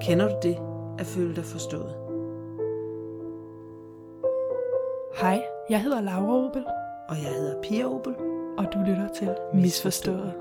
Kender 0.00 0.28
du 0.28 0.36
det 0.42 0.56
at 0.98 1.06
føle 1.06 1.36
dig 1.36 1.44
forstået? 1.44 1.96
Hej, 5.20 5.44
jeg 5.70 5.82
hedder 5.82 6.00
Laura 6.00 6.46
Opel, 6.46 6.64
Og 7.08 7.16
jeg 7.22 7.32
hedder 7.34 7.62
Pia 7.62 7.84
Opel. 7.84 8.16
og 8.58 8.72
du 8.72 8.78
lytter 8.78 9.08
til 9.08 9.36
Misforstået. 9.54 10.34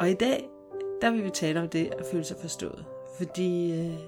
Og 0.00 0.10
i 0.10 0.14
dag, 0.14 0.48
der 1.00 1.10
vil 1.10 1.24
vi 1.24 1.30
tale 1.30 1.60
om 1.60 1.68
det 1.68 1.94
at 1.98 2.06
føle 2.06 2.24
sig 2.24 2.36
forstået. 2.40 2.84
Fordi, 3.18 3.80
øh, 3.80 3.98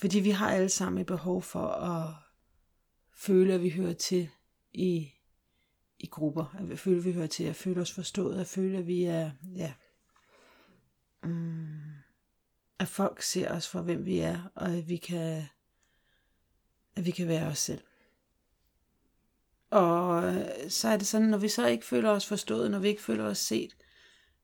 fordi 0.00 0.20
vi 0.20 0.30
har 0.30 0.50
alle 0.50 0.68
sammen 0.68 1.00
et 1.00 1.06
behov 1.06 1.42
for 1.42 1.66
at 1.66 2.06
føle, 3.16 3.54
at 3.54 3.62
vi 3.62 3.70
hører 3.70 3.92
til 3.92 4.28
i, 4.72 5.12
i 6.00 6.06
grupper. 6.06 6.56
At 6.58 6.70
vi 6.70 6.76
føle, 6.76 6.98
at 6.98 7.04
vi 7.04 7.12
hører 7.12 7.26
til. 7.26 7.44
At 7.44 7.56
føle 7.56 7.80
os 7.80 7.92
forstået. 7.92 8.40
At 8.40 8.46
føle, 8.46 8.78
at 8.78 8.86
vi 8.86 9.04
er... 9.04 9.30
Ja, 9.56 9.72
mm, 11.22 11.78
at 12.78 12.88
folk 12.88 13.22
ser 13.22 13.52
os 13.52 13.68
for, 13.68 13.82
hvem 13.82 14.06
vi 14.06 14.18
er. 14.18 14.50
Og 14.54 14.68
at 14.68 14.88
vi 14.88 14.96
kan, 14.96 15.42
at 16.96 17.06
vi 17.06 17.10
kan 17.10 17.28
være 17.28 17.46
os 17.46 17.58
selv. 17.58 17.80
Og 19.70 20.24
øh, 20.24 20.70
så 20.70 20.88
er 20.88 20.96
det 20.96 21.06
sådan, 21.06 21.28
når 21.28 21.38
vi 21.38 21.48
så 21.48 21.66
ikke 21.66 21.86
føler 21.86 22.10
os 22.10 22.26
forstået, 22.26 22.70
når 22.70 22.78
vi 22.78 22.88
ikke 22.88 23.02
føler 23.02 23.24
os 23.24 23.38
set, 23.38 23.76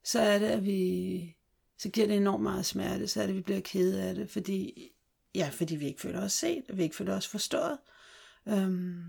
så 0.05 0.20
er 0.20 0.38
det, 0.38 0.47
at 0.47 0.64
vi, 0.64 1.36
så 1.78 1.88
giver 1.88 2.06
det 2.06 2.16
enormt 2.16 2.42
meget 2.42 2.66
smerte, 2.66 3.09
så 3.09 3.23
er 3.23 3.27
det, 3.27 3.33
at 3.33 3.36
vi 3.36 3.42
bliver 3.42 3.61
kede 3.61 4.02
af 4.02 4.14
det, 4.14 4.30
fordi, 4.30 4.91
ja, 5.34 5.48
fordi 5.52 5.77
vi 5.77 5.86
ikke 5.86 6.00
føler 6.00 6.25
os 6.25 6.33
set, 6.33 6.64
og 6.69 6.77
vi 6.77 6.83
ikke 6.83 6.97
føler 6.97 7.16
os 7.16 7.28
forstået. 7.28 7.78
Øhm, 8.48 9.05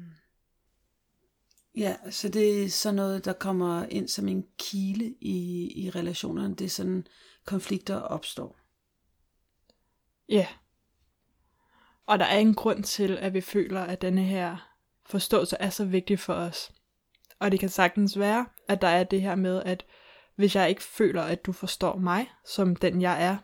ja, 1.77 1.95
så 2.09 2.29
det 2.29 2.63
er 2.63 2.69
sådan 2.69 2.95
noget, 2.95 3.25
der 3.25 3.33
kommer 3.33 3.85
ind 3.85 4.07
som 4.07 4.27
en 4.27 4.45
kile 4.57 5.15
i, 5.21 5.71
i 5.85 5.89
relationerne. 5.89 6.55
Det 6.55 6.65
er 6.65 6.69
sådan, 6.69 7.07
konflikter 7.45 7.95
opstår. 7.95 8.57
Ja. 10.29 10.47
Og 12.05 12.19
der 12.19 12.25
er 12.25 12.37
en 12.37 12.53
grund 12.53 12.83
til, 12.83 13.17
at 13.17 13.33
vi 13.33 13.41
føler, 13.41 13.81
at 13.81 14.01
denne 14.01 14.23
her 14.23 14.73
forståelse 15.05 15.57
er 15.59 15.69
så 15.69 15.85
vigtig 15.85 16.19
for 16.19 16.33
os. 16.33 16.71
Og 17.39 17.51
det 17.51 17.59
kan 17.59 17.69
sagtens 17.69 18.19
være, 18.19 18.45
at 18.67 18.81
der 18.81 18.87
er 18.87 19.03
det 19.03 19.21
her 19.21 19.35
med, 19.35 19.63
at 19.63 19.85
hvis 20.35 20.55
jeg 20.55 20.69
ikke 20.69 20.83
føler, 20.83 21.21
at 21.21 21.45
du 21.45 21.51
forstår 21.51 21.97
mig, 21.97 22.29
som 22.45 22.75
den 22.75 23.01
jeg 23.01 23.23
er, 23.23 23.37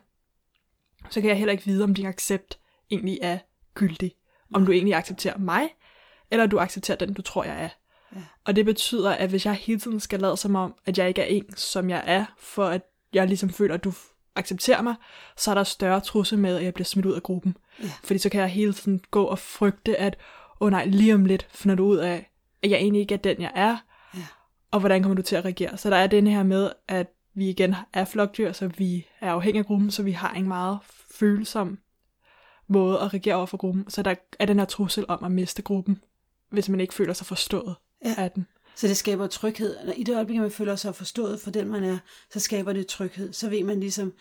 så 1.10 1.20
kan 1.20 1.30
jeg 1.30 1.38
heller 1.38 1.52
ikke 1.52 1.64
vide, 1.64 1.84
om 1.84 1.94
din 1.94 2.06
accept 2.06 2.58
egentlig 2.90 3.18
er 3.22 3.38
gyldig. 3.74 4.16
Om 4.54 4.66
du 4.66 4.72
egentlig 4.72 4.94
accepterer 4.94 5.38
mig, 5.38 5.68
eller 6.30 6.46
du 6.46 6.58
accepterer 6.58 6.98
den, 6.98 7.14
du 7.14 7.22
tror, 7.22 7.44
jeg 7.44 7.64
er. 7.64 7.68
Ja. 8.14 8.20
Og 8.44 8.56
det 8.56 8.64
betyder, 8.64 9.10
at 9.10 9.30
hvis 9.30 9.46
jeg 9.46 9.54
hele 9.54 9.80
tiden 9.80 10.00
skal 10.00 10.20
lade 10.20 10.36
som 10.36 10.54
om, 10.56 10.74
at 10.86 10.98
jeg 10.98 11.08
ikke 11.08 11.22
er 11.22 11.26
en, 11.26 11.56
som 11.56 11.90
jeg 11.90 12.02
er, 12.06 12.24
for 12.38 12.66
at 12.66 12.82
jeg 13.12 13.26
ligesom 13.26 13.50
føler, 13.50 13.74
at 13.74 13.84
du 13.84 13.92
accepterer 14.36 14.82
mig, 14.82 14.94
så 15.36 15.50
er 15.50 15.54
der 15.54 15.64
større 15.64 16.00
trussel 16.00 16.38
med, 16.38 16.56
at 16.56 16.64
jeg 16.64 16.74
bliver 16.74 16.84
smidt 16.84 17.06
ud 17.06 17.12
af 17.12 17.22
gruppen. 17.22 17.56
Ja. 17.82 17.90
Fordi 18.04 18.18
så 18.18 18.28
kan 18.28 18.40
jeg 18.40 18.48
hele 18.48 18.72
tiden 18.72 19.00
gå 19.10 19.24
og 19.24 19.38
frygte, 19.38 19.96
at 19.96 20.16
åh 20.60 20.66
oh 20.66 20.70
nej, 20.70 20.84
lige 20.84 21.14
om 21.14 21.24
lidt 21.24 21.46
finder 21.50 21.74
du 21.74 21.84
ud 21.84 21.96
af, 21.96 22.30
at 22.62 22.70
jeg 22.70 22.78
egentlig 22.78 23.00
ikke 23.00 23.14
er 23.14 23.18
den, 23.18 23.40
jeg 23.42 23.52
er, 23.54 23.76
Ja. 24.14 24.26
og 24.70 24.80
hvordan 24.80 25.02
kommer 25.02 25.16
du 25.16 25.22
til 25.22 25.36
at 25.36 25.44
reagere. 25.44 25.76
Så 25.76 25.90
der 25.90 25.96
er 25.96 26.06
den 26.06 26.26
her 26.26 26.42
med, 26.42 26.70
at 26.88 27.06
vi 27.34 27.50
igen 27.50 27.74
er 27.92 28.04
flokdyr, 28.04 28.52
så 28.52 28.68
vi 28.68 29.06
er 29.20 29.32
afhængige 29.32 29.60
af 29.60 29.66
gruppen, 29.66 29.90
så 29.90 30.02
vi 30.02 30.12
har 30.12 30.32
en 30.32 30.48
meget 30.48 30.78
følsom 31.10 31.78
måde 32.68 33.00
at 33.00 33.12
reagere 33.14 33.34
over 33.34 33.46
for 33.46 33.56
gruppen. 33.56 33.90
Så 33.90 34.02
der 34.02 34.14
er 34.38 34.46
den 34.46 34.58
her 34.58 34.66
trussel 34.66 35.04
om 35.08 35.24
at 35.24 35.32
miste 35.32 35.62
gruppen, 35.62 36.00
hvis 36.50 36.68
man 36.68 36.80
ikke 36.80 36.94
føler 36.94 37.12
sig 37.12 37.26
forstået 37.26 37.76
Ja. 38.04 38.14
af 38.18 38.30
den. 38.30 38.46
Så 38.76 38.88
det 38.88 38.96
skaber 38.96 39.26
tryghed. 39.26 39.76
Når 39.84 39.92
I 39.92 40.02
det 40.02 40.14
øjeblik, 40.14 40.40
man 40.40 40.50
føler 40.50 40.76
sig 40.76 40.94
forstået 40.94 41.40
for 41.40 41.50
den, 41.50 41.68
man 41.68 41.84
er, 41.84 41.98
så 42.32 42.40
skaber 42.40 42.72
det 42.72 42.86
tryghed. 42.86 43.32
Så 43.32 43.48
ved 43.48 43.64
man 43.64 43.80
ligesom, 43.80 44.12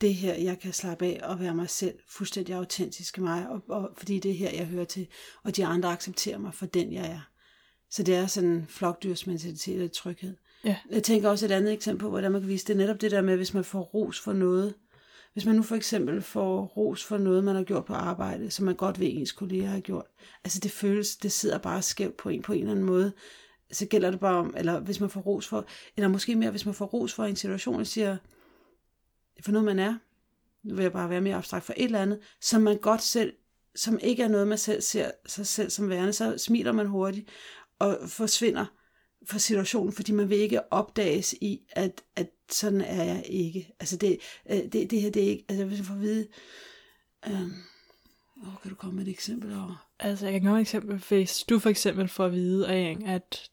det 0.00 0.14
her, 0.14 0.34
jeg 0.34 0.58
kan 0.58 0.72
slappe 0.72 1.06
af 1.06 1.20
og 1.22 1.40
være 1.40 1.54
mig 1.54 1.70
selv, 1.70 1.94
fuldstændig 2.08 2.54
autentisk 2.54 3.18
mig, 3.18 3.48
og, 3.48 3.60
og, 3.68 3.90
fordi 3.96 4.18
det 4.18 4.30
er 4.30 4.34
her, 4.34 4.50
jeg 4.50 4.66
hører 4.66 4.84
til, 4.84 5.06
og 5.44 5.56
de 5.56 5.66
andre 5.66 5.88
accepterer 5.88 6.38
mig 6.38 6.54
for 6.54 6.66
den, 6.66 6.92
jeg 6.92 7.06
er. 7.06 7.20
Så 7.90 8.02
det 8.02 8.14
er 8.14 8.26
sådan 8.26 8.50
en 8.50 8.66
flokdyrsmentalitet 8.68 9.82
og 9.82 9.92
tryghed. 9.92 10.36
Ja. 10.64 10.76
Jeg 10.90 11.02
tænker 11.02 11.28
også 11.28 11.46
et 11.46 11.50
andet 11.50 11.72
eksempel 11.72 12.00
på, 12.00 12.10
hvordan 12.10 12.32
man 12.32 12.40
kan 12.40 12.48
vise 12.48 12.66
det. 12.66 12.72
er 12.72 12.76
Netop 12.78 13.00
det 13.00 13.10
der 13.10 13.22
med, 13.22 13.36
hvis 13.36 13.54
man 13.54 13.64
får 13.64 13.80
ros 13.80 14.20
for 14.20 14.32
noget. 14.32 14.74
Hvis 15.32 15.46
man 15.46 15.54
nu 15.54 15.62
for 15.62 15.76
eksempel 15.76 16.22
får 16.22 16.64
ros 16.64 17.04
for 17.04 17.18
noget, 17.18 17.44
man 17.44 17.56
har 17.56 17.62
gjort 17.62 17.84
på 17.84 17.94
arbejde, 17.94 18.50
som 18.50 18.64
man 18.66 18.74
godt 18.74 19.00
ved, 19.00 19.08
ens 19.10 19.32
kolleger 19.32 19.68
har 19.68 19.80
gjort. 19.80 20.06
Altså 20.44 20.60
det 20.60 20.70
føles, 20.70 21.16
det 21.16 21.32
sidder 21.32 21.58
bare 21.58 21.82
skævt 21.82 22.16
på 22.16 22.28
en 22.28 22.42
på 22.42 22.52
en 22.52 22.58
eller 22.58 22.70
anden 22.70 22.86
måde. 22.86 23.12
Så 23.72 23.86
gælder 23.86 24.10
det 24.10 24.20
bare 24.20 24.36
om, 24.36 24.54
eller 24.56 24.80
hvis 24.80 25.00
man 25.00 25.10
får 25.10 25.20
ros 25.20 25.48
for, 25.48 25.66
eller 25.96 26.08
måske 26.08 26.36
mere, 26.36 26.50
hvis 26.50 26.66
man 26.66 26.74
får 26.74 26.86
ros 26.86 27.14
for 27.14 27.24
en 27.24 27.36
situation, 27.36 27.80
og 27.80 27.86
siger, 27.86 28.16
for 29.40 29.52
noget 29.52 29.64
man 29.64 29.78
er, 29.78 29.98
nu 30.62 30.74
vil 30.74 30.82
jeg 30.82 30.92
bare 30.92 31.10
være 31.10 31.20
mere 31.20 31.36
abstrakt 31.36 31.64
for 31.64 31.74
et 31.76 31.84
eller 31.84 32.02
andet, 32.02 32.20
som 32.40 32.62
man 32.62 32.78
godt 32.78 33.02
selv, 33.02 33.32
som 33.74 33.98
ikke 34.02 34.22
er 34.22 34.28
noget, 34.28 34.48
man 34.48 34.58
selv 34.58 34.80
ser 34.80 35.10
sig 35.26 35.46
selv 35.46 35.70
som 35.70 35.88
værende, 35.88 36.12
så 36.12 36.38
smiler 36.38 36.72
man 36.72 36.86
hurtigt 36.86 37.28
og 37.78 37.98
forsvinder 38.06 38.66
fra 39.26 39.38
situationen, 39.38 39.92
fordi 39.92 40.12
man 40.12 40.28
vil 40.28 40.38
ikke 40.38 40.72
opdages 40.72 41.32
i, 41.32 41.60
at, 41.70 42.02
at 42.16 42.28
sådan 42.54 42.80
er 42.80 43.04
jeg 43.04 43.22
ikke. 43.28 43.72
Altså 43.80 43.96
det, 43.96 44.18
øh, 44.50 44.56
det, 44.72 44.90
det 44.90 45.00
her, 45.00 45.10
det 45.10 45.22
er 45.24 45.28
ikke, 45.28 45.44
altså 45.48 45.64
hvis 45.64 45.78
jeg 45.78 45.86
får 45.86 45.94
at 45.94 46.00
vide, 46.00 46.28
øh, 47.26 47.42
åh, 48.42 48.54
kan 48.62 48.70
du 48.70 48.74
komme 48.74 48.96
med 48.96 49.06
et 49.06 49.10
eksempel 49.10 49.52
over? 49.52 49.88
Altså, 49.98 50.26
jeg 50.26 50.32
kan 50.32 50.40
komme 50.40 50.52
med 50.52 50.60
et 50.60 50.64
eksempel. 50.66 50.96
Hvis 51.08 51.44
du 51.48 51.58
for 51.58 51.70
eksempel 51.70 52.08
får 52.08 52.24
at 52.24 52.32
vide 52.32 52.68
at 53.06 53.50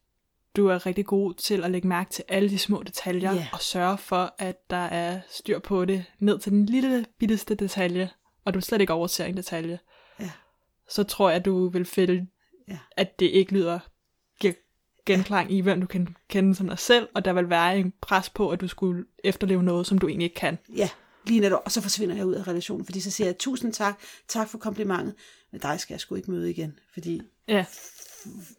du 0.55 0.67
er 0.67 0.85
rigtig 0.85 1.05
god 1.05 1.33
til 1.33 1.63
at 1.63 1.71
lægge 1.71 1.87
mærke 1.87 2.09
til 2.11 2.23
alle 2.27 2.49
de 2.49 2.57
små 2.57 2.83
detaljer, 2.83 3.33
Ja. 3.33 3.47
og 3.53 3.61
sørge 3.61 3.97
for, 3.97 4.35
at 4.37 4.69
der 4.69 4.75
er 4.85 5.19
styr 5.29 5.59
på 5.59 5.85
det, 5.85 6.05
ned 6.19 6.39
til 6.39 6.51
den 6.51 6.65
lille 6.65 7.05
bitteste 7.19 7.55
detalje, 7.55 8.09
og 8.45 8.53
du 8.53 8.61
slet 8.61 8.81
ikke 8.81 8.93
overser 8.93 9.25
en 9.25 9.37
detalje, 9.37 9.79
Ja. 10.19 10.31
så 10.89 11.03
tror 11.03 11.29
jeg, 11.29 11.39
at 11.39 11.45
du 11.45 11.69
vil 11.69 11.85
føle, 11.85 12.27
Ja. 12.67 12.77
at 12.97 13.19
det 13.19 13.25
ikke 13.25 13.53
lyder 13.53 13.79
genklang 15.13 15.51
i, 15.51 15.61
hvem 15.61 15.81
du 15.81 15.87
kan 15.87 16.15
kende 16.27 16.55
som 16.55 16.67
dig 16.67 16.79
selv, 16.79 17.07
og 17.13 17.25
der 17.25 17.33
vil 17.33 17.49
være 17.49 17.77
en 17.79 17.93
pres 18.01 18.29
på, 18.29 18.49
at 18.49 18.61
du 18.61 18.67
skulle 18.67 19.05
efterleve 19.23 19.63
noget, 19.63 19.87
som 19.87 19.97
du 19.97 20.07
egentlig 20.07 20.25
ikke 20.25 20.35
kan. 20.35 20.57
Ja, 20.75 20.89
lige 21.27 21.39
netop, 21.39 21.61
og 21.65 21.71
så 21.71 21.81
forsvinder 21.81 22.15
jeg 22.15 22.25
ud 22.25 22.33
af 22.33 22.47
relationen, 22.47 22.85
fordi 22.85 22.99
så 22.99 23.11
siger 23.11 23.27
jeg, 23.27 23.37
tusind 23.37 23.73
tak, 23.73 23.99
tak 24.27 24.49
for 24.49 24.57
komplimentet, 24.57 25.15
men 25.51 25.61
dig 25.61 25.79
skal 25.79 25.93
jeg 25.93 25.99
sgu 25.99 26.15
ikke 26.15 26.31
møde 26.31 26.49
igen, 26.49 26.79
fordi, 26.93 27.21
Ja, 27.47 27.65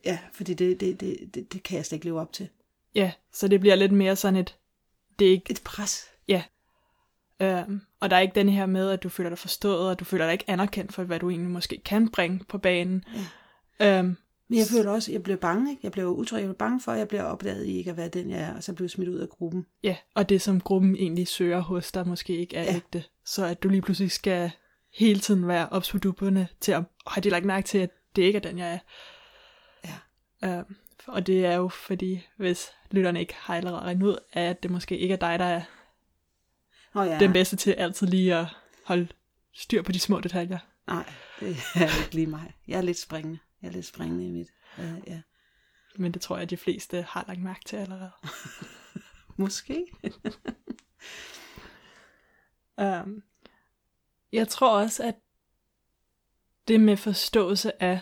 ja, 0.04 0.18
fordi 0.32 0.54
det, 0.54 0.80
det, 0.80 1.00
det, 1.00 1.34
det, 1.34 1.52
det 1.52 1.62
kan 1.62 1.76
jeg 1.76 1.86
slet 1.86 1.96
ikke 1.96 2.06
leve 2.06 2.20
op 2.20 2.32
til. 2.32 2.48
ja, 2.94 3.12
så 3.32 3.48
det 3.48 3.60
bliver 3.60 3.74
lidt 3.74 3.92
mere 3.92 4.16
sådan 4.16 4.36
et, 4.36 4.56
det 5.18 5.26
er 5.26 5.30
ikke 5.32 5.50
Et 5.50 5.60
pres. 5.64 6.04
Ja. 6.28 6.42
Øhm, 7.42 7.80
og 8.00 8.10
der 8.10 8.16
er 8.16 8.20
ikke 8.20 8.34
den 8.34 8.48
her 8.48 8.66
med, 8.66 8.90
at 8.90 9.02
du 9.02 9.08
føler 9.08 9.30
dig 9.30 9.38
forstået, 9.38 9.88
og 9.90 10.00
du 10.00 10.04
føler 10.04 10.24
dig 10.24 10.32
ikke 10.32 10.50
anerkendt 10.50 10.92
for, 10.92 11.02
hvad 11.04 11.18
du 11.20 11.30
egentlig 11.30 11.50
måske 11.50 11.80
kan 11.84 12.08
bringe 12.08 12.40
på 12.48 12.58
banen. 12.58 13.04
Ja. 13.80 13.98
Øhm, 13.98 14.16
Men 14.50 14.58
jeg 14.58 14.66
føler 14.66 14.90
også, 14.90 15.12
jeg 15.12 15.22
bliver 15.22 15.36
bange, 15.36 15.70
ikke? 15.70 15.80
Jeg 15.82 15.92
bliver 15.92 16.08
utryg, 16.08 16.38
jeg 16.38 16.46
bliver 16.46 16.56
bange 16.58 16.80
for, 16.80 16.92
at 16.92 16.98
jeg 16.98 17.08
bliver 17.08 17.22
opdaget 17.22 17.66
i 17.66 17.78
ikke 17.78 17.90
at 17.90 17.96
være 17.96 18.08
den, 18.08 18.30
jeg 18.30 18.40
er, 18.40 18.56
og 18.56 18.62
så 18.62 18.74
jeg 18.80 18.90
smidt 18.90 19.08
ud 19.08 19.18
af 19.18 19.28
gruppen. 19.28 19.66
ja, 19.82 19.96
og 20.14 20.28
det 20.28 20.42
som 20.42 20.60
gruppen 20.60 20.96
egentlig 20.96 21.28
søger 21.28 21.60
hos 21.60 21.92
dig 21.92 22.08
måske 22.08 22.36
ikke 22.36 22.56
er 22.56 22.62
Ja. 22.62 22.74
ægte. 22.76 23.04
Så 23.24 23.44
at 23.46 23.62
du 23.62 23.68
lige 23.68 23.82
pludselig 23.82 24.10
skal 24.10 24.50
hele 24.94 25.20
tiden 25.20 25.48
være 25.48 25.68
ops 25.68 25.90
på 25.90 25.98
dupperne 25.98 26.48
til 26.60 26.72
at 26.72 26.82
have 27.06 27.22
de 27.22 27.30
lagt 27.30 27.44
mærke 27.44 27.66
til, 27.66 27.78
at 27.78 27.90
det 28.16 28.22
ikke 28.22 28.36
er 28.36 28.40
den, 28.40 28.58
jeg 28.58 28.72
er. 28.72 28.78
Ja. 30.42 30.58
Øhm, 30.58 30.76
og 31.06 31.26
det 31.26 31.46
er 31.46 31.54
jo 31.54 31.68
fordi, 31.68 32.26
hvis 32.36 32.68
lytterne 32.90 33.20
ikke 33.20 33.34
har 33.36 33.56
allerede 33.56 33.80
regnet 33.80 34.06
ud, 34.06 34.16
at 34.32 34.62
det 34.62 34.70
måske 34.70 34.98
ikke 34.98 35.12
er 35.12 35.18
dig, 35.18 35.38
der 35.38 35.44
er 35.44 35.62
ja, 36.94 37.02
ja. 37.02 37.18
den 37.18 37.32
bedste 37.32 37.56
til 37.56 37.70
altid 37.70 38.06
lige 38.06 38.34
at 38.36 38.46
holde 38.84 39.08
styr 39.54 39.82
på 39.82 39.92
de 39.92 39.98
små 40.00 40.20
detaljer. 40.20 40.58
nej, 40.86 41.04
det 41.40 41.56
er 41.74 42.02
ikke 42.02 42.14
lige 42.14 42.26
mig. 42.26 42.54
Jeg 42.68 42.78
er 42.78 42.82
lidt 42.82 42.98
springende. 42.98 43.38
Jeg 43.62 43.68
er 43.68 43.72
lidt 43.72 43.86
springende 43.86 44.26
i 44.26 44.30
mit. 44.30 44.48
Ja, 44.78 44.96
ja. 45.06 45.22
Men 45.96 46.12
det 46.12 46.22
tror 46.22 46.36
jeg, 46.36 46.42
at 46.42 46.50
de 46.50 46.56
fleste 46.56 47.02
har 47.02 47.24
lagt 47.28 47.42
mærke 47.42 47.64
til 47.66 47.76
allerede. 47.76 48.10
Måske. 49.36 49.86
Um, 52.78 53.22
jeg 54.32 54.48
tror 54.48 54.80
også, 54.80 55.02
at 55.02 55.14
det 56.68 56.80
med 56.80 56.96
forståelse 56.96 57.82
af, 57.82 58.00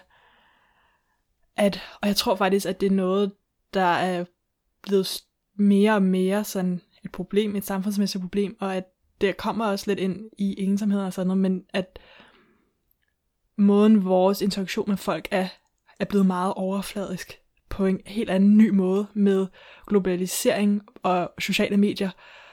at, 1.56 1.80
og 2.02 2.08
jeg 2.08 2.16
tror 2.16 2.36
faktisk, 2.36 2.66
at 2.66 2.80
det 2.80 2.86
er 2.86 2.96
noget, 2.96 3.34
der 3.74 3.80
er 3.80 4.24
blevet 4.82 5.24
mere 5.54 5.94
og 5.94 6.02
mere 6.02 6.44
sådan 6.44 6.80
et 7.04 7.12
problem, 7.12 7.56
et 7.56 7.64
samfundsmæssigt 7.64 8.22
problem, 8.22 8.56
og 8.60 8.76
at 8.76 8.84
det 9.20 9.36
kommer 9.36 9.66
også 9.66 9.90
lidt 9.90 9.98
ind 9.98 10.30
i 10.38 10.62
ensomhed 10.62 11.00
og 11.00 11.12
sådan 11.12 11.26
noget, 11.26 11.40
men 11.40 11.64
at 11.68 11.98
måden 13.58 14.04
vores 14.04 14.42
interaktion 14.42 14.88
med 14.88 14.96
folk 14.96 15.28
er, 15.30 15.48
er 15.98 16.04
blevet 16.04 16.26
meget 16.26 16.54
overfladisk 16.54 17.38
på 17.68 17.86
en 17.86 18.00
helt 18.06 18.30
anden 18.30 18.56
ny 18.56 18.70
måde 18.70 19.06
med 19.14 19.46
globalisering 19.86 20.82
og 21.02 21.32
sociale 21.38 21.76
medier, 21.76 22.10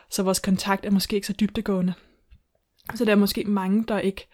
så 0.10 0.24
vores 0.24 0.40
kontakt 0.40 0.86
er 0.86 0.92
måske 0.92 1.16
ikke 1.16 1.28
så 1.28 1.34
dybdegående. 1.34 1.94
Så 2.96 3.06
der 3.06 3.12
er 3.12 3.16
måske 3.16 3.44
mange, 3.44 3.84
der 3.84 4.00
ikke 4.00 4.28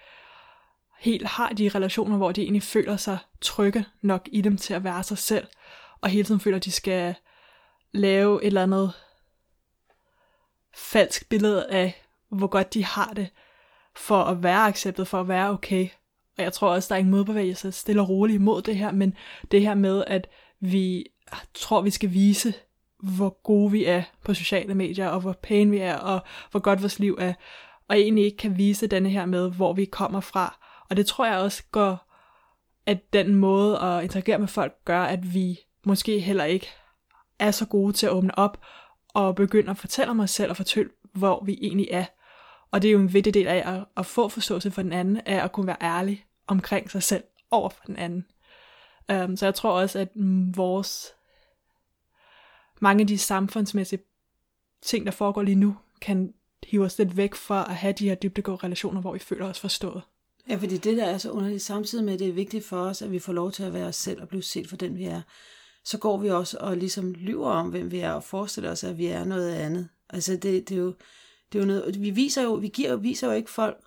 helt 1.00 1.28
har 1.28 1.50
de 1.50 1.70
relationer, 1.70 2.18
hvor 2.18 2.32
de 2.32 2.42
egentlig 2.42 2.64
føler 2.64 2.98
sig 2.98 3.18
trygge 3.42 3.86
nok 4.02 4.30
i 4.32 4.42
dem 4.42 4.58
til 4.58 4.74
at 4.74 4.84
være 4.84 5.04
sig 5.04 5.18
selv, 5.18 5.48
og 6.02 6.10
hele 6.10 6.24
tiden 6.24 6.40
føler, 6.40 6.58
at 6.58 6.66
de 6.66 6.72
skal 6.72 7.16
lave 7.92 8.44
et 8.44 8.48
eller 8.48 8.64
andet 8.64 8.94
falsk 10.74 11.30
billede 11.30 11.70
af, 11.70 12.04
hvor 12.30 12.48
godt 12.48 12.74
de 12.74 12.86
har 12.86 13.14
det, 13.16 13.30
for 13.96 14.24
at 14.24 14.44
være 14.44 14.68
accepteret, 14.68 15.08
for 15.08 15.20
at 15.20 15.28
være 15.28 15.50
okay. 15.50 15.90
Og 16.42 16.46
jeg 16.46 16.54
tror 16.54 16.70
også, 16.70 16.90
der 16.90 16.96
er 16.96 17.04
en 17.04 17.12
modbevægelse 17.12 17.72
stille 17.72 18.02
og 18.02 18.10
roligt 18.10 18.36
imod 18.36 18.62
det 18.62 18.76
her, 18.76 18.92
men 18.92 19.14
det 19.52 19.62
her 19.62 19.74
med, 19.74 20.04
at 20.08 20.28
vi 20.60 21.06
ah, 21.32 21.40
tror, 21.54 21.82
vi 21.82 21.90
skal 21.90 22.14
vise, 22.14 22.54
hvor 23.00 23.42
gode 23.44 23.72
vi 23.72 23.86
er 23.86 24.04
på 24.24 24.34
sociale 24.34 24.76
medier, 24.76 25.08
og 25.08 25.22
hvor 25.22 25.34
pæne 25.44 25.72
vi 25.72 25.78
er, 25.78 25.96
og 25.96 26.20
hvor 26.52 26.60
godt 26.60 26.82
vores 26.82 27.00
liv 27.00 27.18
er, 27.20 27.34
og 27.90 27.98
egentlig 27.98 28.26
ikke 28.26 28.38
kan 28.38 28.58
vise 28.58 28.88
denne 28.88 29.10
her 29.10 29.26
med, 29.26 29.52
hvor 29.52 29.74
vi 29.74 29.86
kommer 29.86 30.20
fra. 30.20 30.58
Og 30.90 30.98
det 30.98 31.06
tror 31.06 31.26
jeg 31.26 31.38
også 31.38 31.64
går, 31.72 32.14
at 32.86 33.14
den 33.14 33.36
måde 33.36 33.80
at 33.80 34.04
interagere 34.04 34.40
med 34.40 34.48
folk 34.48 34.74
gør, 34.86 35.02
at 35.02 35.34
vi 35.34 35.60
måske 35.86 36.20
heller 36.20 36.44
ikke 36.44 36.68
er 37.40 37.52
så 37.52 37.66
gode 37.66 37.94
til 37.94 38.06
at 38.06 38.12
åbne 38.12 38.38
op 38.38 38.62
og 39.14 39.36
begynde 39.36 39.70
at 39.70 39.78
fortælle 39.78 40.12
om 40.12 40.20
os 40.20 40.32
selv 40.32 40.50
og 40.50 40.58
fortælle, 40.58 40.90
hvor 41.14 41.44
vi 41.46 41.60
egentlig 41.62 41.88
er. 41.92 42.06
Og 42.72 42.82
det 42.82 42.88
er 42.88 42.92
jo 42.92 43.00
en 43.00 43.14
vigtig 43.14 43.34
del 43.34 43.48
af 43.48 43.74
at, 43.74 43.84
at 43.98 44.06
få 44.06 44.30
forståelse 44.30 44.72
for 44.72 44.82
den 44.82 44.94
anden, 44.94 45.22
af 45.26 45.44
at 45.44 45.52
kunne 45.52 45.68
være 45.68 45.82
ærlig 45.82 46.26
omkring 46.52 46.92
sig 46.92 47.04
selv 47.04 47.24
over 47.52 47.70
for 47.70 47.84
den 47.86 47.96
anden. 47.96 48.26
Um, 49.14 49.38
så 49.38 49.46
jeg 49.46 49.56
tror 49.56 49.82
også, 49.82 50.00
at 50.00 50.16
mm, 50.16 50.58
vores 50.58 51.14
mange 52.80 53.02
af 53.02 53.08
de 53.08 53.18
samfundsmæssige 53.18 54.02
ting, 54.82 55.06
der 55.06 55.12
foregår 55.12 55.42
lige 55.42 55.56
nu, 55.56 55.78
kan 56.02 56.34
hive 56.64 56.86
os 56.86 56.98
lidt 56.98 57.18
væk 57.18 57.36
fra 57.36 57.66
at 57.70 57.76
have 57.76 57.94
de 57.94 58.10
her 58.10 58.16
dybdegående 58.16 58.64
relationer, 58.64 59.02
hvor 59.02 59.14
vi 59.14 59.20
føler 59.20 59.46
os 59.46 59.60
forstået. 59.60 60.02
Ja, 60.50 60.56
fordi 60.56 60.78
det 60.78 60.98
der 60.98 61.06
er 61.06 61.18
så 61.18 61.32
underligt, 61.32 61.62
samtidig 61.62 62.06
med, 62.06 62.14
at 62.14 62.20
det 62.20 62.30
er 62.30 62.34
vigtigt 62.34 62.66
for 62.66 62.78
os, 62.78 63.02
at 63.02 63.12
vi 63.12 63.20
får 63.20 63.34
lov 63.34 63.52
til 63.52 63.64
at 63.64 63.74
være 63.74 63.88
os 63.88 63.96
selv 63.96 64.22
og 64.22 64.28
blive 64.28 64.44
set 64.44 64.70
for 64.70 64.76
den, 64.78 64.98
vi 64.98 65.04
er, 65.04 65.22
så 65.84 65.98
går 65.98 66.18
vi 66.18 66.30
også 66.30 66.58
og 66.60 66.78
ligesom 66.78 67.14
lyver 67.14 67.50
om, 67.50 67.70
hvem 67.70 67.92
vi 67.92 68.00
er, 68.00 68.12
og 68.12 68.24
forestiller 68.24 68.72
os, 68.72 68.84
at 68.84 68.98
vi 68.98 69.06
er 69.06 69.24
noget 69.24 69.54
andet. 69.56 69.90
Altså, 70.10 70.32
det, 70.32 70.70
det 70.70 70.72
er 70.72 70.82
jo, 70.82 70.96
det 71.52 71.60
er 71.60 71.64
jo 71.64 71.68
noget, 71.68 72.02
vi 72.02 72.10
viser 72.10 72.44
jo, 72.44 72.54
vi 72.54 72.68
giver, 72.68 72.96
viser 72.96 73.28
jo 73.28 73.34
ikke 73.34 73.52
folk, 73.52 73.78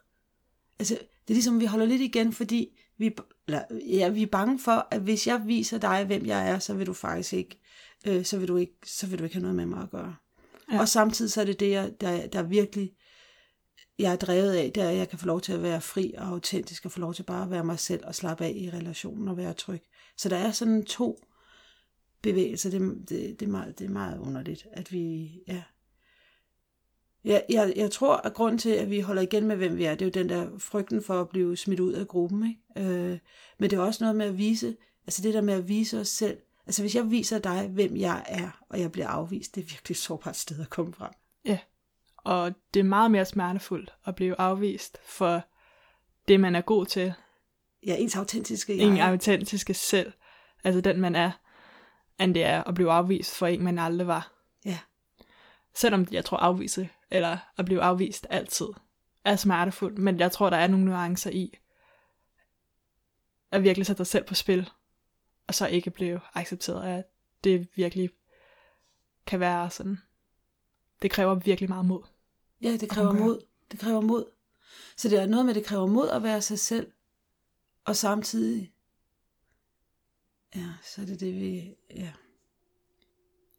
altså, 0.78 0.98
det 1.28 1.30
er 1.30 1.34
ligesom, 1.34 1.60
vi 1.60 1.64
holder 1.64 1.86
lidt 1.86 2.02
igen, 2.02 2.32
fordi 2.32 2.80
vi, 2.98 3.16
eller, 3.46 3.62
ja, 3.86 4.08
vi 4.08 4.22
er 4.22 4.26
bange 4.26 4.58
for, 4.58 4.88
at 4.90 5.00
hvis 5.00 5.26
jeg 5.26 5.42
viser 5.46 5.78
dig, 5.78 6.04
hvem 6.04 6.26
jeg 6.26 6.50
er, 6.50 6.58
så 6.58 6.74
vil 6.74 6.86
du 6.86 6.92
faktisk 6.92 7.32
ikke, 7.32 7.60
øh, 8.06 8.24
så, 8.24 8.38
vil 8.38 8.48
du 8.48 8.56
ikke 8.56 8.76
så 8.86 9.06
vil 9.06 9.18
du 9.18 9.24
ikke 9.24 9.36
have 9.36 9.42
noget 9.42 9.56
med 9.56 9.66
mig 9.66 9.82
at 9.82 9.90
gøre. 9.90 10.16
Ja. 10.72 10.80
Og 10.80 10.88
samtidig 10.88 11.30
så 11.32 11.40
er 11.40 11.44
det 11.44 11.60
det, 11.60 11.70
jeg, 11.70 12.00
der, 12.00 12.26
der 12.26 12.42
virkelig, 12.42 12.92
jeg 13.98 14.12
er 14.12 14.16
drevet 14.16 14.52
af, 14.52 14.72
det 14.74 14.82
er, 14.82 14.88
at 14.88 14.96
jeg 14.96 15.08
kan 15.08 15.18
få 15.18 15.26
lov 15.26 15.40
til 15.40 15.52
at 15.52 15.62
være 15.62 15.80
fri 15.80 16.14
og 16.18 16.26
autentisk, 16.26 16.84
og 16.84 16.92
få 16.92 17.00
lov 17.00 17.14
til 17.14 17.22
bare 17.22 17.44
at 17.44 17.50
være 17.50 17.64
mig 17.64 17.78
selv, 17.78 18.06
og 18.06 18.14
slappe 18.14 18.44
af 18.44 18.52
i 18.56 18.70
relationen 18.70 19.28
og 19.28 19.36
være 19.36 19.54
tryg. 19.54 19.80
Så 20.16 20.28
der 20.28 20.36
er 20.36 20.50
sådan 20.50 20.84
to 20.84 21.24
bevægelser, 22.22 22.70
det, 22.70 22.80
det, 23.08 23.40
det, 23.40 23.46
er, 23.46 23.50
meget, 23.50 23.78
det 23.78 23.84
er 23.84 23.90
meget 23.90 24.18
underligt, 24.18 24.66
at 24.72 24.92
vi, 24.92 25.30
ja, 25.48 25.62
jeg, 27.24 27.44
jeg, 27.48 27.72
jeg 27.76 27.90
tror, 27.90 28.16
at 28.16 28.34
grund 28.34 28.58
til, 28.58 28.70
at 28.70 28.90
vi 28.90 29.00
holder 29.00 29.22
igen 29.22 29.46
med, 29.46 29.56
hvem 29.56 29.76
vi 29.76 29.84
er, 29.84 29.94
det 29.94 30.02
er 30.02 30.06
jo 30.06 30.22
den 30.22 30.28
der 30.28 30.58
frygten 30.58 31.02
for 31.02 31.20
at 31.20 31.28
blive 31.28 31.56
smidt 31.56 31.80
ud 31.80 31.92
af 31.92 32.08
gruppen. 32.08 32.46
Ikke? 32.48 32.90
Øh, 32.90 33.18
men 33.58 33.70
det 33.70 33.76
er 33.76 33.80
også 33.80 34.04
noget 34.04 34.16
med 34.16 34.26
at 34.26 34.38
vise, 34.38 34.76
altså 35.06 35.22
det 35.22 35.34
der 35.34 35.40
med 35.40 35.54
at 35.54 35.68
vise 35.68 36.00
os 36.00 36.08
selv. 36.08 36.38
Altså 36.66 36.82
hvis 36.82 36.94
jeg 36.94 37.10
viser 37.10 37.38
dig, 37.38 37.68
hvem 37.68 37.96
jeg 37.96 38.24
er, 38.28 38.64
og 38.68 38.80
jeg 38.80 38.92
bliver 38.92 39.08
afvist, 39.08 39.54
det 39.54 39.60
er 39.60 39.64
virkelig 39.66 39.94
et 39.94 39.98
sårbart 39.98 40.36
sted 40.36 40.60
at 40.60 40.70
komme 40.70 40.94
frem. 40.94 41.12
Ja, 41.44 41.58
og 42.16 42.52
det 42.74 42.80
er 42.80 42.84
meget 42.84 43.10
mere 43.10 43.24
smertefuldt 43.24 43.94
at 44.06 44.14
blive 44.14 44.40
afvist 44.40 44.98
for 45.04 45.42
det, 46.28 46.40
man 46.40 46.54
er 46.54 46.60
god 46.60 46.86
til. 46.86 47.12
Ja, 47.86 47.96
ens 47.96 48.16
autentiske 48.16 48.78
jeg. 48.78 48.86
En 48.86 48.98
autentiske 48.98 49.74
selv. 49.74 50.12
Altså 50.64 50.80
den, 50.80 51.00
man 51.00 51.14
er, 51.14 51.30
end 52.20 52.34
det 52.34 52.44
er 52.44 52.64
at 52.64 52.74
blive 52.74 52.92
afvist 52.92 53.36
for 53.36 53.46
en, 53.46 53.64
man 53.64 53.78
aldrig 53.78 54.06
var. 54.06 54.32
Ja. 54.64 54.78
Selvom 55.74 56.06
jeg 56.10 56.24
tror 56.24 56.36
afvise 56.36 56.88
eller 57.10 57.38
at 57.56 57.64
blive 57.64 57.82
afvist 57.82 58.26
altid, 58.30 58.68
er 59.24 59.36
smertefuldt, 59.36 59.98
men 59.98 60.18
jeg 60.18 60.32
tror, 60.32 60.50
der 60.50 60.56
er 60.56 60.66
nogle 60.66 60.84
nuancer 60.84 61.30
i, 61.30 61.58
at 63.50 63.62
virkelig 63.62 63.86
sætte 63.86 63.98
dig 63.98 64.06
selv 64.06 64.24
på 64.24 64.34
spil, 64.34 64.70
og 65.46 65.54
så 65.54 65.66
ikke 65.66 65.90
blive 65.90 66.20
accepteret 66.34 66.82
af, 66.82 66.98
at 66.98 67.04
det 67.44 67.68
virkelig 67.74 68.10
kan 69.26 69.40
være 69.40 69.70
sådan, 69.70 69.98
det 71.02 71.10
kræver 71.10 71.34
virkelig 71.34 71.68
meget 71.70 71.84
mod. 71.84 72.02
Ja, 72.62 72.76
det 72.76 72.90
kræver 72.90 73.12
mod. 73.12 73.46
Det 73.70 73.80
kræver 73.80 74.00
mod. 74.00 74.24
Så 74.96 75.08
det 75.08 75.18
er 75.18 75.26
noget 75.26 75.46
med, 75.46 75.54
det 75.54 75.64
kræver 75.64 75.86
mod 75.86 76.08
at 76.08 76.22
være 76.22 76.42
sig 76.42 76.58
selv, 76.58 76.92
og 77.84 77.96
samtidig, 77.96 78.72
ja, 80.54 80.68
så 80.82 81.02
er 81.02 81.06
det 81.06 81.20
det, 81.20 81.34
vi, 81.34 81.76
ja. 81.90 82.12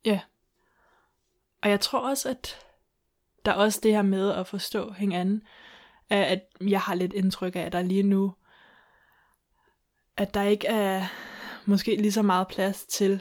Ja. 0.06 0.22
Og 1.62 1.70
jeg 1.70 1.82
tror 1.82 2.10
også, 2.10 2.30
at 2.30 2.66
der 3.46 3.52
er 3.52 3.56
også 3.56 3.80
det 3.84 3.92
her 3.92 4.02
med 4.02 4.32
at 4.32 4.48
forstå 4.48 4.92
hinanden, 4.92 5.42
at 6.10 6.42
jeg 6.62 6.82
har 6.82 6.96
lidt 6.96 7.14
indtryk 7.14 7.56
af, 7.56 7.60
at 7.60 7.72
der 7.72 7.82
lige 7.82 8.04
nu, 8.04 8.34
at 10.18 10.34
der 10.34 10.44
ikke 10.44 10.68
er 10.68 11.06
måske 11.66 11.96
lige 11.96 12.12
så 12.12 12.22
meget 12.22 12.48
plads 12.48 12.86
til 12.86 13.14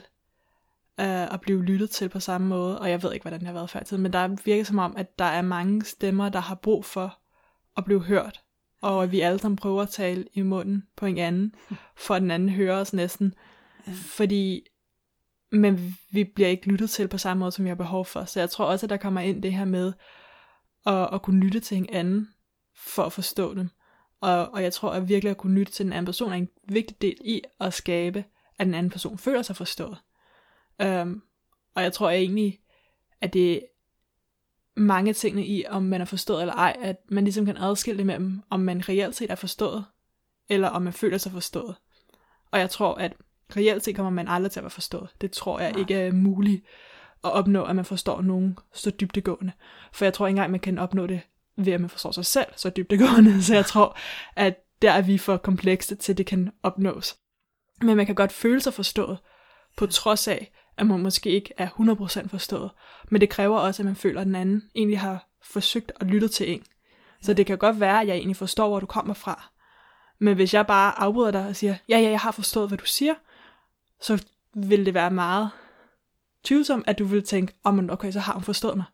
uh, 0.99 1.33
at 1.33 1.41
blive 1.41 1.63
lyttet 1.63 1.89
til 1.89 2.09
på 2.09 2.19
samme 2.19 2.47
måde, 2.47 2.79
og 2.79 2.89
jeg 2.89 3.03
ved 3.03 3.13
ikke, 3.13 3.23
hvordan 3.23 3.39
det 3.39 3.47
har 3.47 3.53
været 3.53 3.69
før 3.69 3.79
tiden, 3.79 4.03
men 4.03 4.13
der 4.13 4.27
virker 4.45 4.63
som 4.63 4.79
om, 4.79 4.93
at 4.97 5.19
der 5.19 5.25
er 5.25 5.41
mange 5.41 5.85
stemmer, 5.85 6.29
der 6.29 6.39
har 6.39 6.55
brug 6.55 6.85
for 6.85 7.19
at 7.77 7.85
blive 7.85 8.03
hørt, 8.03 8.41
og 8.81 9.03
at 9.03 9.11
vi 9.11 9.19
alle 9.19 9.39
sammen 9.39 9.55
prøver 9.55 9.81
at 9.81 9.89
tale 9.89 10.25
i 10.33 10.41
munden 10.41 10.87
på 10.95 11.05
hinanden, 11.05 11.55
for 12.05 12.15
at 12.15 12.21
den 12.21 12.31
anden 12.31 12.49
hører 12.49 12.77
os 12.81 12.93
næsten, 12.93 13.33
ja. 13.87 13.91
fordi 13.95 14.65
men 15.51 15.97
vi 16.11 16.23
bliver 16.23 16.49
ikke 16.49 16.67
lyttet 16.67 16.89
til 16.89 17.07
på 17.07 17.17
samme 17.17 17.39
måde, 17.39 17.51
som 17.51 17.65
vi 17.65 17.69
har 17.69 17.75
behov 17.75 18.05
for. 18.05 18.25
Så 18.25 18.39
jeg 18.39 18.49
tror 18.49 18.65
også, 18.65 18.85
at 18.85 18.89
der 18.89 18.97
kommer 18.97 19.21
ind 19.21 19.43
det 19.43 19.53
her 19.53 19.65
med 19.65 19.93
at, 20.85 21.09
at 21.13 21.21
kunne 21.21 21.39
lytte 21.39 21.59
til 21.59 21.75
hinanden 21.75 22.29
for 22.75 23.03
at 23.03 23.13
forstå 23.13 23.53
dem. 23.53 23.69
Og, 24.21 24.53
og 24.53 24.63
jeg 24.63 24.73
tror, 24.73 24.91
at 24.91 25.09
virkelig 25.09 25.31
at 25.31 25.37
kunne 25.37 25.59
lytte 25.59 25.71
til 25.71 25.85
den 25.85 25.93
anden 25.93 26.05
person 26.05 26.31
er 26.31 26.35
en 26.35 26.49
vigtig 26.69 27.01
del 27.01 27.17
i 27.25 27.41
at 27.59 27.73
skabe, 27.73 28.23
at 28.59 28.65
den 28.65 28.73
anden 28.73 28.89
person 28.89 29.17
føler 29.17 29.41
sig 29.41 29.55
forstået. 29.55 29.97
Um, 30.83 31.23
og 31.75 31.83
jeg 31.83 31.93
tror 31.93 32.09
egentlig, 32.09 32.59
at 33.21 33.33
det 33.33 33.53
er 33.53 33.59
mange 34.75 35.13
tingene 35.13 35.45
i, 35.45 35.65
om 35.65 35.83
man 35.83 36.01
er 36.01 36.05
forstået 36.05 36.41
eller 36.41 36.53
ej, 36.53 36.77
at 36.81 36.97
man 37.09 37.23
ligesom 37.23 37.45
kan 37.45 37.57
adskille 37.57 37.97
det 37.97 38.05
mellem, 38.05 38.41
om 38.49 38.59
man 38.59 38.89
reelt 38.89 39.15
set 39.15 39.31
er 39.31 39.35
forstået, 39.35 39.85
eller 40.49 40.67
om 40.67 40.81
man 40.81 40.93
føler 40.93 41.17
sig 41.17 41.31
forstået. 41.31 41.75
Og 42.51 42.59
jeg 42.59 42.69
tror, 42.69 42.95
at 42.95 43.13
reelt 43.57 43.83
set 43.83 43.95
kommer 43.95 44.09
man 44.09 44.27
aldrig 44.27 44.51
til 44.51 44.59
at 44.59 44.63
være 44.63 44.69
forstået. 44.69 45.09
Det 45.21 45.31
tror 45.31 45.59
jeg 45.59 45.71
Nej. 45.71 45.79
ikke 45.79 45.95
er 45.95 46.11
muligt 46.11 46.65
at 47.23 47.31
opnå, 47.31 47.63
at 47.63 47.75
man 47.75 47.85
forstår 47.85 48.21
nogen 48.21 48.57
så 48.73 48.89
dybdegående. 48.89 49.51
For 49.93 50.05
jeg 50.05 50.13
tror 50.13 50.27
ikke 50.27 50.31
engang, 50.33 50.51
man 50.51 50.59
kan 50.59 50.79
opnå 50.79 51.07
det 51.07 51.21
ved, 51.57 51.73
at 51.73 51.81
man 51.81 51.89
forstår 51.89 52.11
sig 52.11 52.25
selv 52.25 52.47
så 52.55 52.69
dybdegående. 52.69 53.41
Så 53.43 53.55
jeg 53.55 53.65
tror, 53.65 53.97
at 54.35 54.55
der 54.81 54.91
er 54.91 55.01
vi 55.01 55.17
for 55.17 55.37
komplekse 55.37 55.95
til, 55.95 56.13
at 56.13 56.17
det 56.17 56.25
kan 56.25 56.51
opnås. 56.63 57.15
Men 57.81 57.97
man 57.97 58.05
kan 58.05 58.15
godt 58.15 58.31
føle 58.31 58.61
sig 58.61 58.73
forstået, 58.73 59.17
på 59.77 59.85
trods 59.85 60.27
af, 60.27 60.51
at 60.77 60.87
man 60.87 60.99
måske 60.99 61.29
ikke 61.29 61.53
er 61.57 61.67
100% 61.67 62.27
forstået. 62.27 62.71
Men 63.09 63.21
det 63.21 63.29
kræver 63.29 63.57
også, 63.57 63.81
at 63.81 63.85
man 63.85 63.95
føler, 63.95 64.21
at 64.21 64.27
den 64.27 64.35
anden 64.35 64.63
egentlig 64.75 64.99
har 64.99 65.27
forsøgt 65.43 65.91
at 65.99 66.07
lytte 66.07 66.27
til 66.27 66.51
en. 66.51 66.63
Så 67.21 67.33
det 67.33 67.45
kan 67.45 67.57
godt 67.57 67.79
være, 67.79 68.01
at 68.01 68.07
jeg 68.07 68.15
egentlig 68.15 68.35
forstår, 68.35 68.67
hvor 68.67 68.79
du 68.79 68.85
kommer 68.85 69.13
fra. 69.13 69.49
Men 70.19 70.35
hvis 70.35 70.53
jeg 70.53 70.67
bare 70.67 70.99
afbryder 70.99 71.31
dig 71.31 71.47
og 71.47 71.55
siger, 71.55 71.75
ja, 71.89 71.99
ja, 71.99 72.09
jeg 72.09 72.19
har 72.19 72.31
forstået, 72.31 72.67
hvad 72.67 72.77
du 72.77 72.85
siger, 72.85 73.13
så 74.01 74.25
vil 74.53 74.85
det 74.85 74.93
være 74.93 75.11
meget 75.11 75.49
tvivlsomt, 76.43 76.83
at 76.87 76.99
du 76.99 77.05
vil 77.05 77.23
tænke, 77.23 77.53
oh, 77.63 77.73
men 77.73 77.89
okay, 77.89 78.11
så 78.11 78.19
har 78.19 78.33
hun 78.33 78.43
forstået 78.43 78.77
mig. 78.77 78.85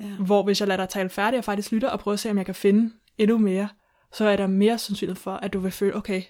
Ja. 0.00 0.04
Hvor 0.04 0.42
hvis 0.42 0.60
jeg 0.60 0.68
lader 0.68 0.82
dig 0.82 0.88
tale 0.88 1.08
færdig 1.08 1.38
og 1.38 1.44
faktisk 1.44 1.72
lytter 1.72 1.88
og 1.88 2.00
prøver 2.00 2.12
at 2.12 2.20
se, 2.20 2.30
om 2.30 2.38
jeg 2.38 2.46
kan 2.46 2.54
finde 2.54 2.92
endnu 3.18 3.38
mere, 3.38 3.68
så 4.12 4.24
er 4.24 4.36
der 4.36 4.46
mere 4.46 4.78
sandsynlighed 4.78 5.22
for, 5.22 5.32
at 5.32 5.52
du 5.52 5.58
vil 5.58 5.72
føle, 5.72 5.96
okay, 5.96 6.22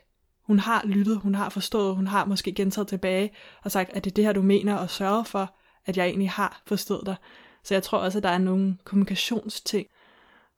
hun 0.43 0.59
har 0.59 0.83
lyttet, 0.85 1.17
hun 1.17 1.35
har 1.35 1.49
forstået, 1.49 1.97
hun 1.97 2.07
har 2.07 2.25
måske 2.25 2.53
gentaget 2.53 2.89
tilbage 2.89 3.33
og 3.63 3.71
sagt, 3.71 3.91
at 3.93 4.05
det 4.05 4.11
er 4.11 4.15
det 4.15 4.25
her, 4.25 4.33
du 4.33 4.43
mener, 4.43 4.77
og 4.77 4.91
sørge 4.91 5.25
for, 5.25 5.55
at 5.87 5.97
jeg 5.97 6.07
egentlig 6.07 6.31
har 6.31 6.63
forstået 6.67 7.07
dig. 7.07 7.17
Så 7.65 7.75
jeg 7.75 7.83
tror 7.83 7.99
også, 7.99 8.19
at 8.19 8.23
der 8.23 8.29
er 8.29 8.39
nogle 8.39 8.77
kommunikationsting, 8.85 9.87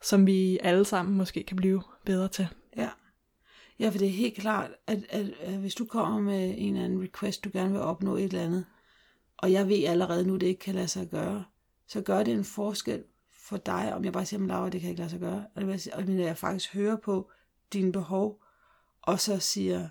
som 0.02 0.26
vi 0.26 0.58
alle 0.62 0.84
sammen 0.84 1.16
måske 1.16 1.42
kan 1.42 1.56
blive 1.56 1.82
bedre 2.04 2.28
til. 2.28 2.48
Ja. 3.78 3.88
For 3.88 3.98
det 3.98 4.08
er 4.08 4.12
helt 4.12 4.34
klart, 4.34 4.70
at, 4.86 5.04
at, 5.08 5.30
at 5.40 5.58
hvis 5.58 5.74
du 5.74 5.84
kommer 5.84 6.20
med 6.20 6.54
en 6.58 6.74
eller 6.74 6.84
anden 6.84 7.02
request, 7.02 7.44
du 7.44 7.50
gerne 7.52 7.72
vil 7.72 7.80
opnå 7.80 8.16
et 8.16 8.24
eller 8.24 8.42
andet, 8.42 8.66
og 9.36 9.52
jeg 9.52 9.68
ved 9.68 9.84
allerede 9.84 10.26
nu, 10.26 10.36
det 10.36 10.46
ikke 10.46 10.60
kan 10.60 10.74
lade 10.74 10.88
sig 10.88 11.08
gøre, 11.08 11.44
så 11.86 12.00
gør 12.00 12.22
det 12.22 12.34
en 12.34 12.44
forskel 12.44 13.04
for 13.32 13.56
dig, 13.56 13.94
om 13.94 14.04
jeg 14.04 14.12
bare 14.12 14.26
siger, 14.26 14.46
Laura, 14.46 14.68
det 14.68 14.80
kan 14.80 14.90
ikke 14.90 15.00
lade 15.00 15.10
sig 15.10 15.20
gøre. 15.20 15.46
Og 15.54 15.62
når 16.04 16.24
jeg 16.24 16.36
faktisk 16.36 16.74
hører 16.74 16.96
på 16.96 17.30
dine 17.72 17.92
behov, 17.92 18.42
og 19.02 19.20
så 19.20 19.38
siger, 19.38 19.88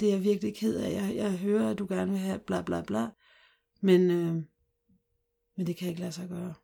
det 0.00 0.08
er 0.08 0.12
jeg 0.12 0.24
virkelig 0.24 0.56
ked 0.56 0.76
af, 0.76 0.92
jeg, 0.92 1.16
jeg 1.16 1.38
hører, 1.38 1.70
at 1.70 1.78
du 1.78 1.86
gerne 1.88 2.10
vil 2.10 2.20
have 2.20 2.38
bla 2.38 2.62
bla 2.62 2.82
bla, 2.82 3.08
men, 3.80 4.10
øh, 4.10 4.34
men 5.56 5.66
det 5.66 5.76
kan 5.76 5.88
ikke 5.88 6.00
lade 6.00 6.12
sig 6.12 6.28
gøre. 6.28 6.54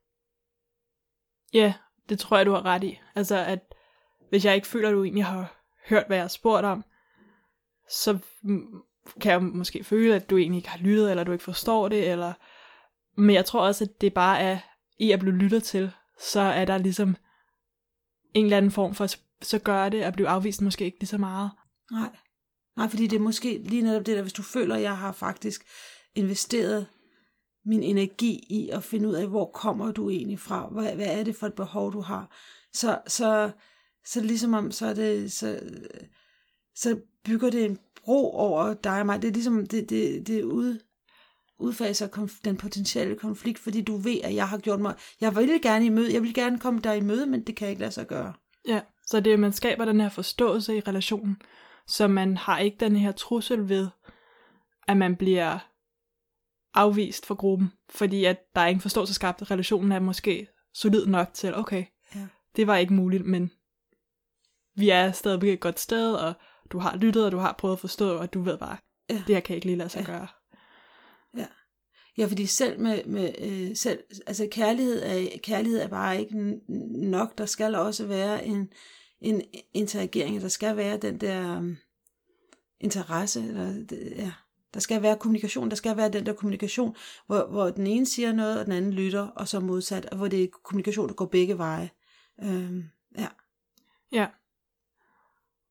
Ja, 1.52 1.74
det 2.08 2.18
tror 2.18 2.36
jeg, 2.36 2.46
du 2.46 2.52
har 2.52 2.64
ret 2.64 2.84
i. 2.84 2.98
Altså, 3.14 3.36
at 3.36 3.74
hvis 4.28 4.44
jeg 4.44 4.54
ikke 4.54 4.66
føler, 4.66 4.88
at 4.88 4.94
du 4.94 5.04
egentlig 5.04 5.24
har 5.24 5.57
hørt, 5.88 6.04
hvad 6.06 6.16
jeg 6.16 6.24
har 6.24 6.28
spurgt 6.28 6.64
om, 6.64 6.84
så 7.90 8.18
kan 9.20 9.32
jeg 9.32 9.42
måske 9.42 9.84
føle, 9.84 10.14
at 10.14 10.30
du 10.30 10.36
egentlig 10.36 10.58
ikke 10.58 10.68
har 10.68 10.78
lyttet, 10.78 11.10
eller 11.10 11.24
du 11.24 11.32
ikke 11.32 11.44
forstår 11.44 11.88
det, 11.88 12.10
eller... 12.10 12.32
Men 13.16 13.34
jeg 13.34 13.44
tror 13.44 13.60
også, 13.60 13.84
at 13.84 14.00
det 14.00 14.14
bare 14.14 14.40
er 14.40 14.58
i 14.98 15.12
at 15.12 15.20
blive 15.20 15.34
lyttet 15.34 15.62
til, 15.62 15.90
så 16.20 16.40
er 16.40 16.64
der 16.64 16.78
ligesom 16.78 17.16
en 18.34 18.44
eller 18.44 18.56
anden 18.56 18.70
form 18.70 18.94
for, 18.94 19.06
så 19.42 19.58
gør 19.58 19.88
det 19.88 20.02
at 20.02 20.12
blive 20.12 20.28
afvist 20.28 20.62
måske 20.62 20.84
ikke 20.84 20.98
lige 21.00 21.08
så 21.08 21.18
meget. 21.18 21.50
Nej. 21.90 22.10
Nej, 22.76 22.88
fordi 22.88 23.06
det 23.06 23.16
er 23.16 23.20
måske 23.20 23.58
lige 23.58 23.82
netop 23.82 24.06
det 24.06 24.16
der, 24.16 24.22
hvis 24.22 24.32
du 24.32 24.42
føler, 24.42 24.74
at 24.74 24.82
jeg 24.82 24.98
har 24.98 25.12
faktisk 25.12 25.64
investeret 26.14 26.86
min 27.64 27.82
energi 27.82 28.46
i 28.50 28.70
at 28.72 28.84
finde 28.84 29.08
ud 29.08 29.14
af, 29.14 29.26
hvor 29.26 29.50
kommer 29.54 29.92
du 29.92 30.10
egentlig 30.10 30.40
fra? 30.40 30.68
Hvad, 30.68 30.94
hvad 30.94 31.18
er 31.18 31.24
det 31.24 31.36
for 31.36 31.46
et 31.46 31.54
behov, 31.54 31.92
du 31.92 32.00
har? 32.00 32.30
Så, 32.72 33.00
så, 33.06 33.50
så 34.06 34.20
ligesom 34.20 34.54
om, 34.54 34.70
så, 34.70 34.86
er 34.86 34.94
det, 34.94 35.32
så, 35.32 35.60
så 36.74 37.00
bygger 37.24 37.50
det 37.50 37.64
en 37.64 37.78
bro 38.04 38.30
over 38.32 38.74
dig 38.74 39.00
og 39.00 39.06
mig. 39.06 39.22
Det 39.22 39.28
er 39.28 39.32
ligesom, 39.32 39.66
det, 39.66 39.90
det, 39.90 40.26
det 40.26 40.42
ud, 40.42 40.78
udfaser 41.58 42.08
konf- 42.08 42.40
den 42.44 42.56
potentielle 42.56 43.16
konflikt, 43.16 43.58
fordi 43.58 43.82
du 43.82 43.96
ved, 43.96 44.20
at 44.24 44.34
jeg 44.34 44.48
har 44.48 44.58
gjort 44.58 44.80
mig, 44.80 44.94
jeg 45.20 45.36
vil 45.36 45.62
gerne 45.62 45.86
i 45.86 45.88
møde, 45.88 46.14
jeg 46.14 46.22
vil 46.22 46.34
gerne 46.34 46.58
komme 46.58 46.80
dig 46.80 46.96
i 46.96 47.00
møde, 47.00 47.26
men 47.26 47.42
det 47.42 47.56
kan 47.56 47.68
ikke 47.68 47.80
lade 47.80 47.92
sig 47.92 48.06
gøre. 48.06 48.32
Ja, 48.68 48.80
så 49.06 49.20
det 49.20 49.32
er, 49.32 49.36
man 49.36 49.52
skaber 49.52 49.84
den 49.84 50.00
her 50.00 50.08
forståelse 50.08 50.76
i 50.76 50.80
relationen, 50.80 51.42
så 51.86 52.08
man 52.08 52.36
har 52.36 52.58
ikke 52.58 52.76
den 52.80 52.96
her 52.96 53.12
trussel 53.12 53.68
ved, 53.68 53.88
at 54.88 54.96
man 54.96 55.16
bliver 55.16 55.58
afvist 56.74 57.26
fra 57.26 57.34
gruppen, 57.34 57.72
fordi 57.90 58.24
at 58.24 58.38
der 58.54 58.60
er 58.60 58.66
ingen 58.66 58.80
forståelse 58.80 59.14
skabt. 59.14 59.50
Relationen 59.50 59.92
er 59.92 59.98
måske 60.00 60.46
solid 60.74 61.06
nok 61.06 61.28
til, 61.34 61.54
okay, 61.56 61.84
Ja. 62.14 62.26
det 62.56 62.66
var 62.66 62.76
ikke 62.76 62.92
muligt, 62.94 63.26
men 63.26 63.50
vi 64.78 64.88
er 64.88 65.12
stadig 65.12 65.52
et 65.52 65.60
godt 65.60 65.80
sted, 65.80 66.14
og 66.14 66.32
du 66.70 66.78
har 66.78 66.96
lyttet, 66.96 67.24
og 67.24 67.32
du 67.32 67.38
har 67.38 67.54
prøvet 67.58 67.74
at 67.74 67.80
forstå, 67.80 68.16
og 68.18 68.34
du 68.34 68.42
ved 68.42 68.58
bare, 68.58 68.76
Ja. 69.10 69.22
det 69.26 69.34
her 69.34 69.40
kan 69.40 69.54
ikke 69.56 69.66
lige 69.66 69.78
lade 69.78 69.88
sig 69.88 70.00
Ja. 70.00 70.12
gøre. 70.12 70.26
Ja, 72.18 72.26
fordi 72.26 72.46
selv 72.46 72.80
med, 72.80 73.04
med 73.04 73.34
øh, 73.38 73.76
selv, 73.76 73.98
altså 74.26 74.48
kærlighed 74.50 75.02
er, 75.02 75.38
kærlighed 75.42 75.80
er 75.80 75.88
bare 75.88 76.20
ikke 76.20 76.60
nok. 77.10 77.38
Der 77.38 77.46
skal 77.46 77.74
også 77.74 78.06
være 78.06 78.46
en, 78.46 78.72
en 79.20 79.42
interagering. 79.74 80.40
Der 80.40 80.48
skal 80.48 80.76
være 80.76 80.96
den 80.96 81.20
der 81.20 81.56
um, 81.58 81.76
interesse. 82.80 83.40
Eller, 83.48 83.72
det, 83.72 84.12
ja. 84.16 84.32
Der 84.74 84.80
skal 84.80 85.02
være 85.02 85.16
kommunikation. 85.18 85.70
Der 85.70 85.76
skal 85.76 85.96
være 85.96 86.08
den 86.08 86.26
der 86.26 86.32
kommunikation, 86.32 86.96
hvor, 87.26 87.46
hvor 87.50 87.70
den 87.70 87.86
ene 87.86 88.06
siger 88.06 88.32
noget, 88.32 88.58
og 88.60 88.64
den 88.64 88.72
anden 88.72 88.92
lytter, 88.92 89.26
og 89.26 89.48
så 89.48 89.60
modsat. 89.60 90.06
Og 90.06 90.16
hvor 90.16 90.28
det 90.28 90.42
er 90.44 90.48
kommunikation, 90.64 91.08
der 91.08 91.14
går 91.14 91.26
begge 91.26 91.58
veje. 91.58 91.90
Øhm, 92.42 92.84
ja. 93.18 93.28
Ja. 94.12 94.26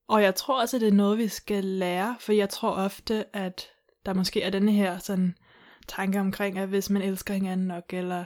Og 0.07 0.23
jeg 0.23 0.35
tror 0.35 0.61
også, 0.61 0.77
at 0.77 0.81
det 0.81 0.87
er 0.87 0.93
noget, 0.93 1.17
vi 1.17 1.27
skal 1.27 1.63
lære, 1.63 2.15
for 2.19 2.33
jeg 2.33 2.49
tror 2.49 2.71
ofte, 2.71 3.35
at 3.35 3.67
der 4.05 4.13
måske 4.13 4.41
er 4.41 4.49
denne 4.49 4.71
her 4.71 4.97
sådan 4.97 5.35
tanke 5.87 6.19
omkring, 6.19 6.57
at 6.57 6.67
hvis 6.67 6.89
man 6.89 7.01
elsker 7.01 7.33
hinanden 7.33 7.67
nok, 7.67 7.83
eller 7.93 8.25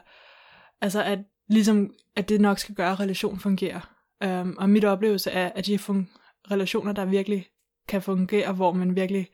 altså 0.82 1.04
at 1.04 1.20
ligesom, 1.48 1.94
at 2.16 2.30
det 2.30 2.42
nok 2.42 2.60
skal 2.60 2.76
gøre, 2.76 2.92
at 2.92 3.00
relationen 3.00 3.40
fungerer. 3.40 3.96
Um, 4.26 4.58
og 4.58 4.70
mit 4.70 4.86
oplevelse 4.86 5.32
er, 5.32 5.52
at 5.56 5.66
de 5.66 5.76
fun- 5.76 6.18
relationer, 6.52 6.92
der 6.92 7.06
virkelig 7.06 7.48
kan 7.88 8.02
fungere, 8.02 8.54
hvor 8.54 8.74
man 8.74 8.96
virkelig 8.96 9.28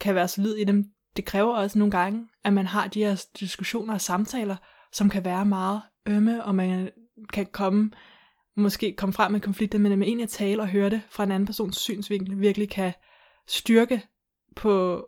kan 0.00 0.14
være 0.14 0.28
solid 0.28 0.56
i 0.56 0.64
dem, 0.64 0.84
det 1.16 1.24
kræver 1.24 1.54
også 1.54 1.78
nogle 1.78 1.90
gange, 1.90 2.28
at 2.44 2.52
man 2.52 2.66
har 2.66 2.88
de 2.88 3.04
her 3.04 3.24
diskussioner 3.40 3.94
og 3.94 4.00
samtaler, 4.00 4.56
som 4.92 5.10
kan 5.10 5.24
være 5.24 5.44
meget 5.44 5.82
ømme, 6.06 6.44
og 6.44 6.54
man 6.54 6.90
kan 7.32 7.46
komme 7.46 7.90
måske 8.56 8.94
komme 8.96 9.12
frem 9.12 9.32
med 9.32 9.40
konflikter, 9.40 9.78
men 9.78 9.98
med 9.98 10.08
en 10.08 10.20
at 10.20 10.28
tale 10.28 10.62
og 10.62 10.68
høre 10.68 10.90
det 10.90 11.02
fra 11.10 11.24
en 11.24 11.30
anden 11.30 11.46
persons 11.46 11.76
synsvinkel, 11.76 12.40
virkelig 12.40 12.70
kan 12.70 12.92
styrke 13.48 14.02
på 14.56 15.06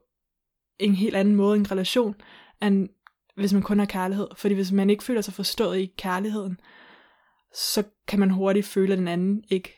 en 0.78 0.94
helt 0.94 1.16
anden 1.16 1.34
måde 1.34 1.56
en 1.56 1.70
relation, 1.70 2.14
end 2.62 2.88
hvis 3.36 3.52
man 3.52 3.62
kun 3.62 3.78
har 3.78 3.86
kærlighed. 3.86 4.28
Fordi 4.36 4.54
hvis 4.54 4.72
man 4.72 4.90
ikke 4.90 5.04
føler 5.04 5.20
sig 5.20 5.34
forstået 5.34 5.78
i 5.78 5.92
kærligheden, 5.98 6.60
så 7.54 7.82
kan 8.08 8.18
man 8.20 8.30
hurtigt 8.30 8.66
føle, 8.66 8.92
at 8.92 8.98
den 8.98 9.08
anden 9.08 9.44
ikke 9.48 9.74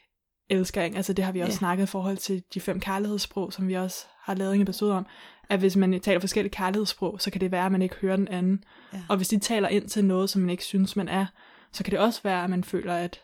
elsker 0.50 0.82
en. 0.82 0.94
Altså 0.96 1.12
det 1.12 1.24
har 1.24 1.32
vi 1.32 1.40
også 1.40 1.52
Ja. 1.52 1.56
snakket 1.56 1.84
i 1.84 1.86
forhold 1.86 2.16
til 2.16 2.42
de 2.54 2.60
fem 2.60 2.80
kærlighedssprog, 2.80 3.52
som 3.52 3.68
vi 3.68 3.74
også 3.74 4.06
har 4.22 4.34
lavet 4.34 4.54
en 4.54 4.60
episode 4.60 4.92
om, 4.92 5.06
at 5.48 5.58
hvis 5.58 5.76
man 5.76 6.00
taler 6.00 6.20
forskellige 6.20 6.52
kærlighedssprog, 6.52 7.20
så 7.20 7.30
kan 7.30 7.40
det 7.40 7.50
være, 7.52 7.66
at 7.66 7.72
man 7.72 7.82
ikke 7.82 7.94
hører 7.94 8.16
den 8.16 8.28
anden. 8.28 8.64
Ja. 8.92 9.02
Og 9.08 9.16
hvis 9.16 9.28
de 9.28 9.38
taler 9.38 9.68
ind 9.68 9.88
til 9.88 10.04
noget, 10.04 10.30
som 10.30 10.40
man 10.42 10.50
ikke 10.50 10.64
synes, 10.64 10.96
man 10.96 11.08
er, 11.08 11.26
så 11.72 11.84
kan 11.84 11.90
det 11.90 11.98
også 12.00 12.20
være, 12.22 12.44
at 12.44 12.50
man 12.50 12.64
føler, 12.64 12.94
at 12.94 13.22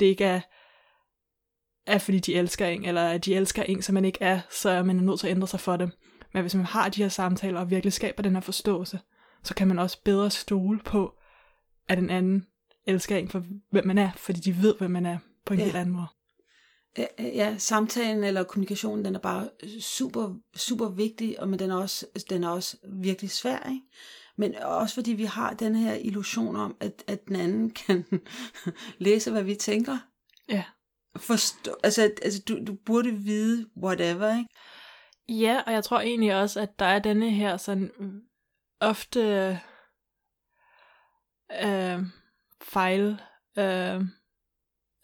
det 0.00 0.06
ikke 0.06 0.24
er, 0.24 0.40
er 1.86 1.98
fordi 1.98 2.18
de 2.18 2.34
elsker 2.34 2.66
en, 2.66 2.84
eller 2.84 3.02
at 3.08 3.24
de 3.24 3.34
elsker 3.34 3.62
en, 3.62 3.82
som 3.82 3.94
man 3.94 4.04
ikke 4.04 4.18
er, 4.22 4.40
så 4.50 4.70
er 4.70 4.82
man 4.82 4.96
nødt 4.96 5.20
til 5.20 5.26
at 5.26 5.30
ændre 5.30 5.48
sig 5.48 5.60
for 5.60 5.76
dem. 5.76 5.90
Men 6.34 6.42
hvis 6.42 6.54
man 6.54 6.64
har 6.64 6.88
de 6.88 7.02
her 7.02 7.08
samtaler 7.08 7.60
og 7.60 7.70
virkelig 7.70 7.92
skaber 7.92 8.22
den 8.22 8.34
her 8.34 8.40
forståelse, 8.40 9.00
så 9.44 9.54
kan 9.54 9.68
man 9.68 9.78
også 9.78 10.02
bedre 10.04 10.30
stole 10.30 10.78
på, 10.84 11.14
at 11.88 11.98
den 11.98 12.10
anden 12.10 12.46
elsker 12.86 13.16
en 13.16 13.28
for, 13.28 13.44
hvem 13.70 13.86
man 13.86 13.98
er, 13.98 14.10
fordi 14.16 14.40
de 14.40 14.62
ved, 14.62 14.74
hvem 14.78 14.90
man 14.90 15.06
er 15.06 15.18
på 15.46 15.52
en 15.54 15.58
Ja. 15.58 15.64
helt 15.64 15.76
anden 15.76 15.94
måde. 15.94 16.06
Ja, 16.98 17.06
Ja, 17.18 17.54
samtalen 17.58 18.24
eller 18.24 18.44
kommunikationen, 18.44 19.04
den 19.04 19.14
er 19.14 19.18
bare 19.18 19.48
super, 19.80 20.34
super 20.56 20.88
vigtig, 20.88 21.40
og 21.40 21.48
men 21.48 21.58
den 21.58 21.70
er 21.70 21.76
også, 21.76 22.06
den 22.30 22.44
er 22.44 22.48
også 22.48 22.76
virkelig 22.92 23.30
svær, 23.30 23.68
ikke? 23.68 23.80
Men 24.38 24.54
også 24.54 24.94
fordi 24.94 25.12
vi 25.12 25.24
har 25.24 25.54
den 25.54 25.74
her 25.76 25.94
illusion 25.94 26.56
om, 26.56 26.76
at, 26.80 27.04
at 27.06 27.28
den 27.28 27.36
anden 27.36 27.70
kan 27.86 28.04
læse, 28.98 29.30
hvad 29.30 29.42
vi 29.42 29.54
tænker. 29.54 29.98
Ja. 30.48 30.64
Forstå, 31.16 31.76
altså, 31.84 32.02
altså 32.22 32.42
du, 32.48 32.58
du 32.66 32.74
burde 32.86 33.12
vide 33.12 33.66
whatever, 33.76 34.36
ikke? 34.38 34.48
Ja, 35.42 35.62
og 35.66 35.72
jeg 35.72 35.84
tror 35.84 36.00
egentlig 36.00 36.36
også, 36.36 36.60
at 36.60 36.78
der 36.78 36.84
er 36.86 36.98
denne 36.98 37.30
her 37.30 37.56
sådan 37.56 37.90
ofte 38.80 39.20
øh, 41.64 42.02
fejl, 42.62 43.20
øh, 43.58 44.02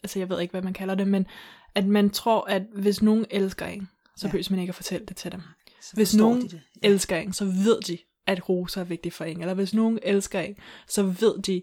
altså 0.02 0.18
jeg 0.18 0.28
ved 0.28 0.40
ikke, 0.40 0.50
hvad 0.52 0.62
man 0.62 0.72
kalder 0.74 0.94
det, 0.94 1.08
men 1.08 1.26
at 1.74 1.86
man 1.86 2.10
tror, 2.10 2.44
at 2.44 2.62
hvis 2.76 3.02
nogen 3.02 3.26
elsker 3.30 3.66
en, 3.66 3.88
så 4.16 4.26
Ja. 4.26 4.30
behøver 4.30 4.46
man 4.50 4.58
ikke 4.60 4.70
at 4.70 4.74
fortælle 4.74 5.06
det 5.06 5.16
til 5.16 5.32
dem. 5.32 5.40
Så 5.80 5.94
Hvis 5.94 6.16
nogen 6.16 6.40
de 6.42 6.48
det. 6.48 6.62
Ja. 6.82 6.88
elsker 6.88 7.16
en, 7.16 7.32
så 7.32 7.44
ved 7.44 7.80
de, 7.80 7.98
at 8.26 8.49
roser 8.49 8.81
er 8.81 8.85
vigtigt 8.85 9.14
for 9.14 9.25
en. 9.25 9.40
Eller 9.40 9.54
hvis 9.54 9.75
nogen 9.75 9.99
elsker 10.02 10.40
en, 10.40 10.57
så 10.87 11.02
ved 11.02 11.43
de, 11.43 11.62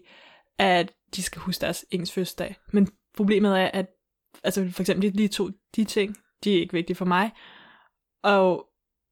at 0.58 0.92
de 1.16 1.22
skal 1.22 1.40
huske 1.40 1.60
deres 1.60 1.84
ens 1.90 2.12
fødselsdag. 2.12 2.56
Men 2.72 2.88
problemet 3.16 3.60
er, 3.60 3.70
at 3.72 3.86
altså 4.44 4.70
for 4.70 4.82
eksempel 4.82 5.18
de, 5.18 5.28
to 5.28 5.50
de 5.76 5.84
ting, 5.84 6.16
de 6.44 6.56
er 6.56 6.60
ikke 6.60 6.72
vigtige 6.72 6.96
for 6.96 7.04
mig. 7.04 7.30
Og 8.22 8.66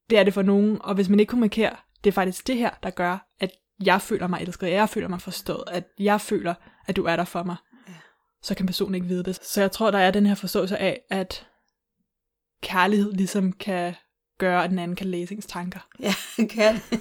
det 0.09 0.17
er 0.17 0.23
det 0.23 0.33
for 0.33 0.41
nogen. 0.41 0.81
Og 0.81 0.95
hvis 0.95 1.09
man 1.09 1.19
ikke 1.19 1.29
kommunikerer, 1.29 1.75
det 2.03 2.09
er 2.09 2.13
faktisk 2.13 2.47
det 2.47 2.57
her, 2.57 2.69
der 2.83 2.89
gør, 2.89 3.27
at 3.39 3.51
jeg 3.83 4.01
føler 4.01 4.27
mig 4.27 4.41
elsket, 4.41 4.71
jeg 4.71 4.89
føler 4.89 5.07
mig 5.07 5.21
forstået, 5.21 5.63
at 5.67 5.87
jeg 5.99 6.21
føler, 6.21 6.53
at 6.87 6.95
du 6.95 7.03
er 7.05 7.15
der 7.15 7.25
for 7.25 7.43
mig. 7.43 7.55
Ja. 7.87 7.93
Så 8.43 8.55
kan 8.55 8.65
personen 8.65 8.95
ikke 8.95 9.07
vide 9.07 9.23
det. 9.23 9.35
Så 9.43 9.61
jeg 9.61 9.71
tror, 9.71 9.91
der 9.91 9.99
er 9.99 10.11
den 10.11 10.25
her 10.25 10.35
forståelse 10.35 10.77
af, 10.77 11.01
at 11.09 11.47
kærlighed 12.61 13.13
ligesom 13.13 13.51
kan 13.51 13.93
gøre, 14.41 14.63
at 14.63 14.69
den 14.69 14.79
anden 14.79 14.95
kan 14.95 15.07
læse 15.07 15.33
ens 15.35 15.45
tanker. 15.45 15.79
Ja, 15.99 16.13
kan 16.49 16.75
det. 16.75 16.99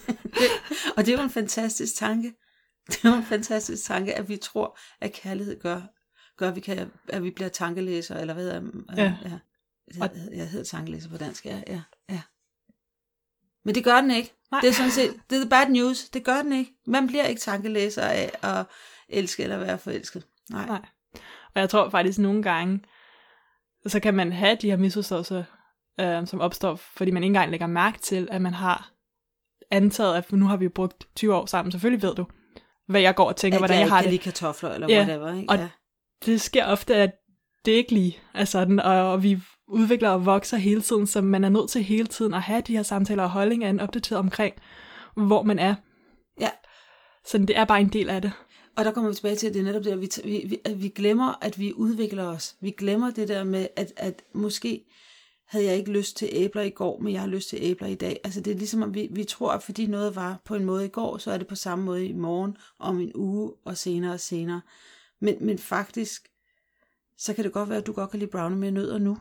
Og 0.97 1.07
det 1.07 1.15
er 1.15 1.19
jo 1.19 1.23
en 1.25 1.31
fantastisk 1.31 1.95
tanke. 1.95 2.35
Det 2.87 3.05
er 3.05 3.09
jo 3.09 3.17
en 3.17 3.25
fantastisk 3.25 3.85
tanke, 3.85 4.15
at 4.15 4.29
vi 4.29 4.37
tror, 4.37 4.79
at 5.01 5.13
kærlighed 5.13 5.61
gør, 5.61 5.81
gør 6.37 6.49
at, 6.49 6.57
vi 6.57 6.61
kan, 6.61 6.91
at 7.09 7.23
vi 7.23 7.31
bliver 7.31 7.49
tankelæsere, 7.49 8.21
eller 8.21 8.35
hvad 8.35 8.45
hedder 8.45 8.61
Ja. 8.97 9.15
ja. 9.25 9.39
Jeg, 9.99 10.11
jeg 10.33 10.49
hedder 10.49 10.65
tankelæser 10.65 11.11
på 11.11 11.17
dansk, 11.17 11.47
ja, 11.47 11.63
ja, 11.67 11.83
ja. 12.09 12.21
Men 13.65 13.75
det 13.75 13.85
gør 13.85 14.01
den 14.01 14.11
ikke. 14.11 14.35
Nej. 14.51 14.61
Det 14.61 14.69
er 14.69 14.73
sådan 14.73 14.91
set, 14.91 15.21
det 15.31 15.43
er 15.43 15.49
bad 15.49 15.69
news. 15.69 16.09
Det 16.09 16.25
gør 16.25 16.43
den 16.43 16.53
ikke. 16.53 16.73
Man 16.87 17.07
bliver 17.07 17.25
ikke 17.25 17.41
tankelæser 17.41 18.03
af 18.03 18.31
at 18.43 18.67
elske 19.09 19.43
eller 19.43 19.59
være 19.59 19.79
forelsket. 19.79 20.27
Nej. 20.51 20.67
Nej. 20.67 20.87
Og 21.55 21.61
jeg 21.61 21.71
tror 21.71 21.91
faktisk 21.91 22.19
nogle 22.19 22.43
gange, 22.43 22.81
så 23.87 24.01
kan 24.01 24.15
man 24.15 24.33
have 24.33 24.57
de 24.61 24.71
her 24.71 24.77
misforståelser, 24.77 25.45
øh, 26.01 26.27
som 26.27 26.41
opstår, 26.41 26.75
fordi 26.75 27.11
man 27.11 27.23
ikke 27.23 27.27
engang 27.31 27.51
lægger 27.51 27.67
mærke 27.67 27.99
til, 27.99 28.29
at 28.31 28.43
man 28.43 28.55
har 28.55 28.91
antaget, 29.71 30.15
at 30.17 30.33
nu 30.33 30.47
har 30.47 30.57
vi 30.57 30.65
jo 30.65 30.71
brugt 30.75 31.07
20 31.17 31.35
år 31.35 31.47
sammen. 31.47 31.73
Selvfølgelig 31.73 32.03
ved 32.03 32.15
du, 32.15 32.27
hvad 32.89 33.01
jeg 33.01 33.15
går 33.15 33.25
og 33.29 33.37
tænker, 33.37 33.57
At 33.59 33.61
hvordan 33.61 33.77
jeg, 33.77 33.85
jeg, 33.87 33.91
har 33.93 34.03
det. 34.03 34.11
lide 34.11 34.23
kartofler, 34.23 34.71
eller 34.71 34.87
Ja, 34.91 34.99
whatever. 34.99 35.35
Ikke? 35.35 35.51
og- 35.53 35.57
ja. 35.59 35.69
Det 36.27 36.41
sker 36.41 36.65
ofte, 36.67 36.95
at 36.95 37.11
det 37.65 37.73
ikke 37.73 37.93
lige 37.93 38.19
er 38.35 38.45
sådan, 38.45 38.81
og, 38.81 39.13
og 39.13 39.23
vi 39.23 39.39
udvikler 39.69 40.11
og 40.11 40.27
vokser 40.27 40.57
hele 40.57 40.81
tiden, 40.83 41.07
så 41.07 41.21
man 41.21 41.45
er 41.45 41.49
nødt 41.49 41.71
til 41.71 41.83
hele 41.85 42.07
tiden 42.07 42.35
at 42.35 42.43
have 42.43 42.61
de 42.67 42.77
her 42.77 42.83
samtaler 42.83 43.23
og 43.23 43.31
holdninger 43.31 43.71
en 43.71 43.81
opdateret 43.81 44.19
omkring, 44.19 44.55
hvor 45.17 45.43
man 45.43 45.59
er. 45.59 45.75
Ja. 46.41 46.51
Så 47.27 47.39
det 47.39 47.57
er 47.59 47.65
bare 47.65 47.81
en 47.81 47.89
del 47.89 48.11
af 48.11 48.23
det. 48.23 48.33
Og 48.77 48.85
der 48.85 48.93
kommer 48.93 49.11
vi 49.11 49.15
tilbage 49.17 49.37
til, 49.37 49.47
at 49.47 49.55
det 49.55 49.61
er 49.61 49.65
netop 49.65 49.85
det, 49.85 49.91
at 49.91 50.01
vi, 50.01 50.09
vi, 50.25 50.45
vi, 50.49 50.59
at 50.65 50.83
vi 50.83 50.89
glemmer, 50.89 51.39
at 51.43 51.59
vi 51.59 51.73
udvikler 51.77 52.25
os. 52.27 52.55
Vi 52.61 52.71
glemmer 52.79 53.11
det 53.11 53.29
der 53.29 53.45
med, 53.45 53.67
at, 53.77 53.93
at 53.97 54.23
måske 54.35 54.85
havde 55.51 55.65
jeg 55.65 55.77
ikke 55.77 55.93
lyst 55.93 56.17
til 56.17 56.29
æbler 56.33 56.63
i 56.63 56.71
går, 56.71 57.01
men 57.01 57.13
jeg 57.13 57.21
har 57.21 57.29
lyst 57.29 57.49
til 57.49 57.59
æbler 57.63 57.89
i 57.89 57.95
dag. 57.95 58.21
Altså 58.25 58.41
det 58.41 58.51
er 58.51 58.57
ligesom, 58.57 58.83
at 58.83 58.95
vi, 58.95 59.09
vi 59.11 59.25
tror, 59.25 59.53
at 59.53 59.63
fordi 59.63 59.87
noget 59.87 60.17
var 60.17 60.41
på 60.45 60.55
en 60.55 60.65
måde 60.65 60.87
i 60.87 60.89
går, 60.89 61.19
så 61.19 61.31
er 61.31 61.39
det 61.39 61.47
på 61.47 61.55
samme 61.55 61.85
måde 61.85 62.07
i 62.07 62.13
morgen, 62.13 62.57
om 62.79 63.01
en 63.01 63.13
uge 63.15 63.53
og 63.65 63.77
senere 63.77 64.13
og 64.13 64.21
senere. 64.21 64.61
Men, 65.21 65.37
men 65.41 65.59
faktisk, 65.59 66.29
så 67.17 67.35
kan 67.35 67.45
det 67.45 67.53
godt 67.53 67.69
være, 67.69 67.79
at 67.79 67.87
du 67.87 67.93
godt 67.93 68.11
kan 68.11 68.19
lide 68.19 68.31
brownie 68.31 68.59
med 68.59 68.71
nødder 68.71 68.99
nu. 68.99 69.19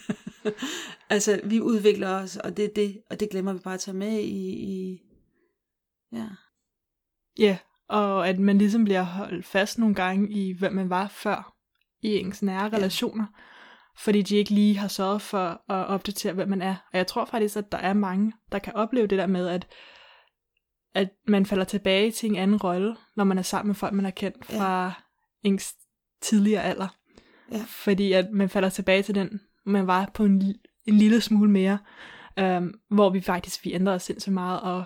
altså, 1.14 1.40
vi 1.44 1.60
udvikler 1.60 2.08
os, 2.08 2.36
og 2.36 2.56
det 2.56 2.64
er 2.64 2.74
det, 2.76 3.02
og 3.10 3.20
det 3.20 3.30
glemmer 3.30 3.52
vi 3.52 3.58
bare 3.58 3.74
at 3.74 3.80
tage 3.80 3.96
med 3.96 4.18
i, 4.18 4.48
i 4.48 5.02
ja. 6.12 6.28
Ja, 7.38 7.58
Og 7.88 8.28
at 8.28 8.38
man 8.38 8.58
ligesom 8.58 8.84
bliver 8.84 9.02
holdt 9.02 9.46
fast 9.46 9.78
nogle 9.78 9.94
gange 9.94 10.30
i, 10.30 10.52
hvem 10.52 10.72
man 10.72 10.90
var 10.90 11.08
før 11.08 11.56
i 12.02 12.08
ens 12.08 12.42
nære 12.42 12.68
Ja. 12.68 13.26
Fordi 13.98 14.22
de 14.22 14.36
ikke 14.36 14.50
lige 14.50 14.78
har 14.78 14.88
sørget 14.88 15.22
for 15.22 15.72
at 15.72 15.86
opdatere, 15.86 16.32
hvem 16.32 16.48
man 16.48 16.62
er. 16.62 16.74
Og 16.92 16.98
jeg 16.98 17.06
tror 17.06 17.24
faktisk, 17.24 17.56
at 17.56 17.72
der 17.72 17.78
er 17.78 17.92
mange, 17.92 18.32
der 18.52 18.58
kan 18.58 18.72
opleve 18.74 19.06
det 19.06 19.18
der 19.18 19.26
med, 19.26 19.48
at, 19.48 19.66
at 20.94 21.08
man 21.28 21.46
falder 21.46 21.64
tilbage 21.64 22.10
til 22.10 22.30
en 22.30 22.36
anden 22.36 22.56
rolle, 22.56 22.96
når 23.16 23.24
man 23.24 23.38
er 23.38 23.42
sammen 23.42 23.68
med 23.68 23.74
folk, 23.74 23.92
man 23.92 24.04
har 24.04 24.12
kendt 24.12 24.36
Ja. 24.50 24.58
fra 24.58 24.92
ens 25.42 25.74
tidligere 26.22 26.62
alder. 26.62 26.88
Ja. 27.52 27.64
Fordi 27.66 28.12
at 28.12 28.30
man 28.32 28.48
falder 28.48 28.68
tilbage 28.68 29.02
til 29.02 29.14
den, 29.14 29.40
man 29.66 29.86
var 29.86 30.10
på 30.14 30.24
en, 30.24 30.54
en 30.86 30.94
lille 30.94 31.20
smule 31.20 31.50
mere, 31.50 31.78
øhm, 32.38 32.74
hvor 32.90 33.10
vi 33.10 33.20
faktisk 33.20 33.64
vi 33.64 33.72
ændrer 33.72 33.94
os 33.94 34.02
sindssygt 34.02 34.34
meget, 34.34 34.60
og 34.60 34.84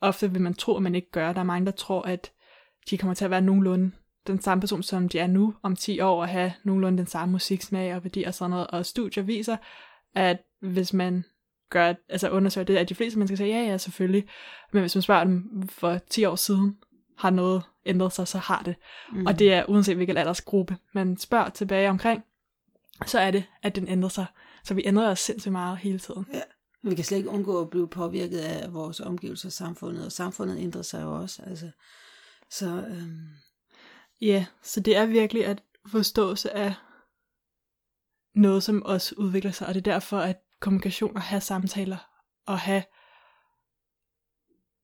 ofte 0.00 0.32
vil 0.32 0.42
man 0.42 0.54
tro, 0.54 0.76
at 0.76 0.82
man 0.82 0.94
ikke 0.94 1.10
gør. 1.10 1.32
Der 1.32 1.40
er 1.40 1.44
mange, 1.44 1.66
der 1.66 1.72
tror, 1.72 2.02
at 2.02 2.32
de 2.90 2.98
kommer 2.98 3.14
til 3.14 3.24
at 3.24 3.30
være 3.30 3.40
nogenlunde 3.40 3.92
den 4.26 4.40
samme 4.40 4.60
person, 4.60 4.82
som 4.82 5.08
de 5.08 5.18
er 5.18 5.26
nu 5.26 5.54
om 5.62 5.76
10 5.76 6.00
år, 6.00 6.20
og 6.20 6.28
have 6.28 6.52
nogenlunde 6.64 6.98
den 6.98 7.06
samme 7.06 7.32
musiksmag 7.32 7.94
og 7.94 8.04
værdi 8.04 8.22
og 8.22 8.34
sådan 8.34 8.50
noget. 8.50 8.66
Og 8.66 8.86
studier 8.86 9.24
viser, 9.24 9.56
at 10.14 10.42
hvis 10.60 10.92
man 10.92 11.24
gør, 11.70 11.94
altså 12.08 12.30
undersøger 12.30 12.64
det, 12.64 12.76
at 12.76 12.88
de 12.88 12.94
fleste 12.94 13.18
mennesker 13.18 13.36
siger, 13.36 13.58
ja, 13.60 13.70
ja, 13.70 13.78
selvfølgelig. 13.78 14.24
Men 14.72 14.80
hvis 14.80 14.94
man 14.94 15.02
spørger 15.02 15.24
dem 15.24 15.68
for 15.68 15.98
10 16.10 16.24
år 16.24 16.36
siden, 16.36 16.76
har 17.18 17.30
noget 17.30 17.62
ændret 17.86 18.12
sig, 18.12 18.28
så 18.28 18.38
har 18.38 18.62
det. 18.64 18.74
Mm. 19.12 19.26
Og 19.26 19.38
det 19.38 19.52
er 19.52 19.64
uanset 19.68 19.96
hvilken 19.96 20.16
aldersgruppe 20.16 20.76
man 20.94 21.16
spørger 21.16 21.48
tilbage 21.48 21.90
omkring, 21.90 22.24
så 23.06 23.18
er 23.18 23.30
det, 23.30 23.44
at 23.62 23.76
den 23.76 23.88
ændrer 23.88 24.08
sig. 24.08 24.26
Så 24.64 24.74
vi 24.74 24.82
ændrer 24.84 25.10
os 25.10 25.20
sindssygt 25.20 25.52
meget 25.52 25.78
hele 25.78 25.98
tiden. 25.98 26.26
Vi 26.82 26.94
kan 26.94 27.04
slet 27.04 27.18
ikke 27.18 27.30
undgå 27.30 27.60
at 27.60 27.70
blive 27.70 27.88
påvirket 27.88 28.38
af 28.38 28.72
vores 28.72 29.00
omgivelser 29.00 29.48
og 29.48 29.52
samfundet, 29.52 30.06
og 30.06 30.12
samfundet 30.12 30.58
ændrer 30.58 30.82
sig 30.82 31.02
jo 31.02 31.14
også. 31.14 31.42
Altså. 31.46 31.70
Så 32.50 32.66
øhm, 32.66 33.28
Ja, 34.20 34.46
så 34.62 34.80
det 34.80 34.96
er 34.96 35.06
virkelig 35.06 35.46
at 35.46 35.62
forståelse 35.86 36.50
af 36.50 36.74
noget, 38.34 38.62
som 38.62 38.82
også 38.82 39.14
udvikler 39.18 39.50
sig, 39.50 39.66
og 39.66 39.74
det 39.74 39.86
er 39.86 39.92
derfor, 39.92 40.18
at 40.18 40.36
kommunikation 40.60 41.16
og 41.16 41.22
have 41.22 41.40
samtaler 41.40 41.96
og 42.46 42.58
have 42.58 42.82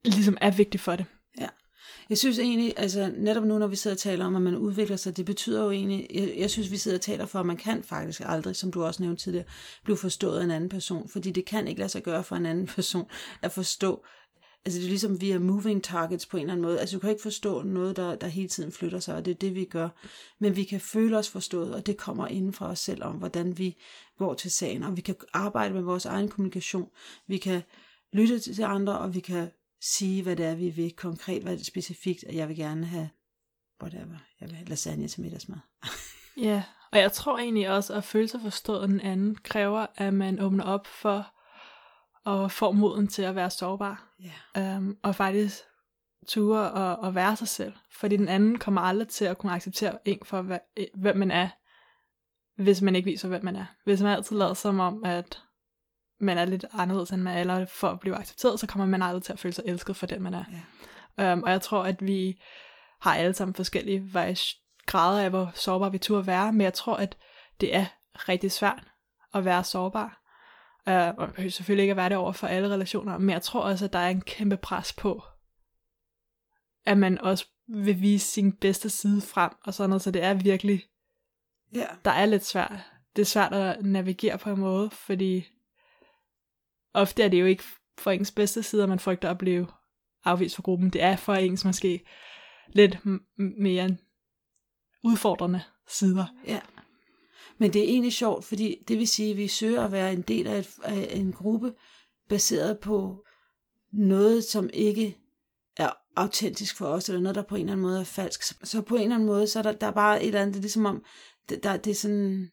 ligesom 0.04 0.36
er 0.40 0.50
vigtigt 0.50 0.82
for 0.82 0.96
det. 0.96 1.06
Ja. 1.40 1.48
jeg 2.08 2.18
synes 2.18 2.38
egentlig, 2.38 2.74
altså 2.76 3.12
netop 3.16 3.44
nu, 3.44 3.58
når 3.58 3.66
vi 3.66 3.76
sidder 3.76 3.94
og 3.94 3.98
taler 3.98 4.24
om, 4.24 4.36
at 4.36 4.42
man 4.42 4.56
udvikler 4.56 4.96
sig, 4.96 5.16
det 5.16 5.26
betyder 5.26 5.64
jo 5.64 5.70
egentlig, 5.70 6.06
jeg, 6.10 6.34
jeg 6.36 6.50
synes, 6.50 6.70
vi 6.70 6.76
sidder 6.76 6.96
og 6.96 7.02
taler 7.02 7.26
for, 7.26 7.40
at 7.40 7.46
man 7.46 7.56
kan 7.56 7.82
faktisk 7.82 8.22
aldrig, 8.24 8.56
som 8.56 8.72
du 8.72 8.84
også 8.84 9.02
nævnte 9.02 9.22
tidligere, 9.22 9.46
blive 9.84 9.96
forstået 9.96 10.40
af 10.40 10.44
en 10.44 10.50
anden 10.50 10.68
person, 10.68 11.08
fordi 11.08 11.30
det 11.30 11.44
kan 11.44 11.68
ikke 11.68 11.78
lade 11.78 11.88
sig 11.88 12.02
gøre 12.02 12.24
for 12.24 12.36
en 12.36 12.46
anden 12.46 12.66
person 12.76 13.10
at 13.42 13.52
forstå, 13.52 14.04
altså 14.64 14.78
det 14.78 14.84
er 14.84 14.88
ligesom, 14.88 15.20
vi 15.20 15.30
er 15.30 15.38
moving 15.38 15.84
targets 15.84 16.26
på 16.26 16.36
en 16.36 16.40
eller 16.40 16.52
anden 16.52 16.66
måde, 16.66 16.80
altså 16.80 16.96
du 16.96 17.00
kan 17.00 17.10
ikke 17.10 17.22
forstå 17.22 17.62
noget, 17.62 17.96
der, 17.96 18.14
der 18.14 18.26
hele 18.26 18.48
tiden 18.48 18.72
flytter 18.72 19.00
sig, 19.00 19.16
og 19.16 19.24
det 19.24 19.30
er 19.30 19.34
det, 19.34 19.54
vi 19.54 19.64
gør, 19.64 19.88
men 20.38 20.56
vi 20.56 20.64
kan 20.64 20.80
føle 20.80 21.18
os 21.18 21.28
forstået, 21.28 21.74
og 21.74 21.86
det 21.86 21.96
kommer 21.96 22.26
inden 22.26 22.52
fra 22.52 22.70
os 22.70 22.78
selv 22.78 23.04
om, 23.04 23.14
hvordan 23.16 23.58
vi 23.58 23.76
går 24.18 24.34
til 24.34 24.50
sagen, 24.50 24.82
og 24.82 24.96
vi 24.96 25.00
kan 25.00 25.14
arbejde 25.32 25.74
med 25.74 25.82
vores 25.82 26.06
egen 26.06 26.28
kommunikation, 26.28 26.88
vi 27.26 27.38
kan 27.38 27.62
lytte 28.12 28.38
til 28.38 28.62
andre, 28.62 28.98
og 28.98 29.14
vi 29.14 29.20
kan 29.20 29.50
sige, 29.80 30.22
hvad 30.22 30.36
det 30.36 30.46
er, 30.46 30.54
vi 30.54 30.70
vil. 30.70 30.92
Konkret, 30.96 31.42
hvad 31.42 31.52
det 31.52 31.60
er 31.60 31.64
specifikt, 31.64 32.24
at 32.24 32.34
jeg 32.34 32.48
vil 32.48 32.56
gerne 32.56 32.86
have, 32.86 33.10
whatever, 33.82 34.16
jeg 34.40 34.48
vil 34.48 34.56
have 34.56 34.68
lasagne 34.68 35.08
til 35.08 35.20
middagsmad. 35.20 35.58
Ja, 36.36 36.62
og 36.92 36.98
jeg 36.98 37.12
tror 37.12 37.38
egentlig 37.38 37.70
også, 37.70 37.94
at 37.94 38.04
føle 38.04 38.28
sig 38.28 38.40
forstået 38.40 38.88
den 38.88 39.00
anden 39.00 39.34
kræver, 39.34 39.86
at 39.96 40.14
man 40.14 40.40
åbner 40.40 40.64
op 40.64 40.86
for 40.86 41.34
og 42.24 42.50
får 42.50 42.72
moden 42.72 43.08
til 43.08 43.22
at 43.22 43.34
være 43.34 43.50
sårbar. 43.50 44.14
Ja. 44.54 44.76
øhm, 44.76 44.98
og 45.02 45.14
faktisk 45.14 45.58
ture 46.28 46.70
og, 46.70 46.96
og 46.96 47.14
være 47.14 47.36
sig 47.36 47.48
selv. 47.48 47.72
Fordi 47.92 48.16
den 48.16 48.28
anden 48.28 48.58
kommer 48.58 48.80
aldrig 48.80 49.08
til 49.08 49.24
at 49.24 49.38
kunne 49.38 49.52
acceptere 49.52 50.08
en 50.08 50.18
for, 50.24 50.42
hvad, 50.42 50.58
øh, 50.76 50.86
hvem 50.94 51.16
man 51.16 51.30
er, 51.30 51.48
hvis 52.62 52.82
man 52.82 52.96
ikke 52.96 53.10
viser, 53.10 53.28
hvem 53.28 53.44
man 53.44 53.56
er. 53.56 53.66
Hvis 53.84 54.02
man 54.02 54.16
altid 54.16 54.36
lader 54.36 54.54
som 54.54 54.80
om, 54.80 55.04
at 55.04 55.42
man 56.20 56.38
er 56.38 56.44
lidt 56.44 56.64
anderledes 56.72 57.10
end 57.10 57.22
man 57.22 57.36
er, 57.36 57.40
eller 57.40 57.64
for 57.64 57.88
at 57.88 58.00
blive 58.00 58.16
accepteret, 58.16 58.60
så 58.60 58.66
kommer 58.66 58.86
man 58.86 59.02
aldrig 59.02 59.22
til 59.22 59.32
at 59.32 59.38
føle 59.38 59.52
sig 59.52 59.64
elsket 59.66 59.96
for 59.96 60.06
den, 60.06 60.22
man 60.22 60.34
er. 60.34 60.44
Ja. 61.18 61.32
Um, 61.32 61.42
og 61.42 61.50
jeg 61.50 61.62
tror, 61.62 61.82
at 61.84 62.06
vi 62.06 62.42
har 63.00 63.14
alle 63.14 63.34
sammen 63.34 63.54
forskellige 63.54 64.12
grader 64.86 65.22
af, 65.22 65.30
hvor 65.30 65.50
sårbare 65.54 65.92
vi 65.92 65.98
turde 65.98 66.26
være, 66.26 66.52
men 66.52 66.60
jeg 66.60 66.74
tror, 66.74 66.96
at 66.96 67.16
det 67.60 67.76
er 67.76 67.86
rigtig 68.14 68.52
svært 68.52 68.88
at 69.34 69.44
være 69.44 69.64
sårbar. 69.64 70.19
Uh, 70.86 70.92
og 70.94 71.14
man 71.18 71.30
behøver 71.32 71.50
selvfølgelig 71.50 71.82
ikke 71.82 71.90
at 71.90 71.96
være 71.96 72.08
det 72.08 72.16
over 72.16 72.32
for 72.32 72.46
alle 72.46 72.68
relationer, 72.70 73.18
men 73.18 73.30
jeg 73.30 73.42
tror 73.42 73.60
også, 73.60 73.84
at 73.84 73.92
der 73.92 73.98
er 73.98 74.08
en 74.08 74.20
kæmpe 74.20 74.56
pres 74.56 74.92
på, 74.92 75.22
at 76.86 76.98
man 76.98 77.18
også 77.18 77.46
vil 77.68 78.00
vise 78.00 78.26
sin 78.26 78.52
bedste 78.52 78.90
side 78.90 79.20
frem, 79.20 79.50
og 79.64 79.74
sådan 79.74 79.90
noget, 79.90 80.02
så 80.02 80.10
det 80.10 80.22
er 80.22 80.34
virkelig, 80.34 80.84
Ja. 81.74 81.86
der 82.04 82.10
er 82.10 82.26
lidt 82.26 82.44
svært. 82.44 82.72
Det 83.16 83.22
er 83.22 83.26
svært 83.26 83.52
at 83.52 83.84
navigere 83.84 84.38
på 84.38 84.50
en 84.50 84.60
måde, 84.60 84.90
fordi 84.90 85.46
ofte 86.94 87.22
er 87.22 87.28
det 87.28 87.40
jo 87.40 87.46
ikke 87.46 87.64
for 87.98 88.10
ens 88.10 88.30
bedste 88.32 88.62
side, 88.62 88.82
at 88.82 88.88
man 88.88 88.98
frygter 88.98 89.30
at 89.30 89.38
blive 89.38 89.66
afvist 90.24 90.56
fra 90.56 90.62
gruppen. 90.62 90.90
Det 90.90 91.02
er 91.02 91.16
for 91.16 91.34
ens 91.34 91.64
måske 91.64 92.04
lidt 92.68 92.98
mere 93.36 93.96
udfordrende 95.02 95.62
sider. 95.88 96.24
Ja. 96.46 96.60
Men 97.60 97.72
det 97.72 97.80
er 97.80 97.88
egentlig 97.88 98.12
sjovt, 98.12 98.44
fordi 98.44 98.84
det 98.88 98.98
vil 98.98 99.08
sige, 99.08 99.30
at 99.30 99.36
vi 99.36 99.48
søger 99.48 99.84
at 99.84 99.92
være 99.92 100.12
en 100.12 100.22
del 100.22 100.46
af, 100.46 100.58
et, 100.58 100.68
af 100.82 101.08
en 101.10 101.32
gruppe, 101.32 101.72
baseret 102.28 102.78
på 102.78 103.24
noget, 103.92 104.44
som 104.44 104.70
ikke 104.72 105.18
er 105.76 105.90
autentisk 106.16 106.76
for 106.76 106.86
os, 106.86 107.08
eller 107.08 107.20
noget, 107.20 107.34
der 107.34 107.42
på 107.42 107.54
en 107.54 107.60
eller 107.60 107.72
anden 107.72 107.86
måde 107.86 108.00
er 108.00 108.04
falsk. 108.04 108.42
Så, 108.42 108.54
så 108.64 108.82
på 108.82 108.94
en 108.94 109.02
eller 109.02 109.14
anden 109.14 109.26
måde, 109.26 109.46
så 109.46 109.58
er 109.58 109.62
der, 109.62 109.72
der 109.72 109.86
er 109.86 109.92
bare 109.92 110.22
et 110.22 110.26
eller 110.26 110.40
andet, 110.40 110.54
det 110.54 110.58
er 110.60 110.62
ligesom 110.62 110.86
om, 110.86 111.04
det, 111.48 111.62
der, 111.62 111.76
det 111.76 111.90
er 111.90 111.94
sådan, 111.94 112.50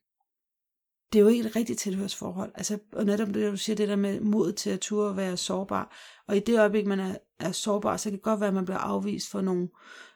det 1.13 1.19
er 1.19 1.23
jo 1.23 1.27
ikke 1.27 1.47
et 1.47 1.55
rigtigt 1.55 1.79
tilhørsforhold. 1.79 2.51
Altså, 2.55 2.79
og 2.93 3.05
netop 3.05 3.27
det, 3.27 3.51
du 3.51 3.57
siger, 3.57 3.75
det 3.75 3.87
der 3.87 3.95
med 3.95 4.19
mod 4.19 4.53
til 4.53 4.69
at 4.69 4.79
turde 4.79 5.17
være 5.17 5.37
sårbar. 5.37 5.97
Og 6.27 6.37
i 6.37 6.39
det 6.39 6.59
øjeblik, 6.59 6.85
man 6.85 6.99
er, 6.99 7.15
er 7.39 7.51
sårbar, 7.51 7.97
så 7.97 8.09
kan 8.09 8.17
det 8.17 8.23
godt 8.23 8.39
være, 8.39 8.47
at 8.47 8.53
man 8.53 8.65
bliver 8.65 8.77
afvist 8.77 9.31
for 9.31 9.41
nogle 9.41 9.63
øh, 9.63 9.69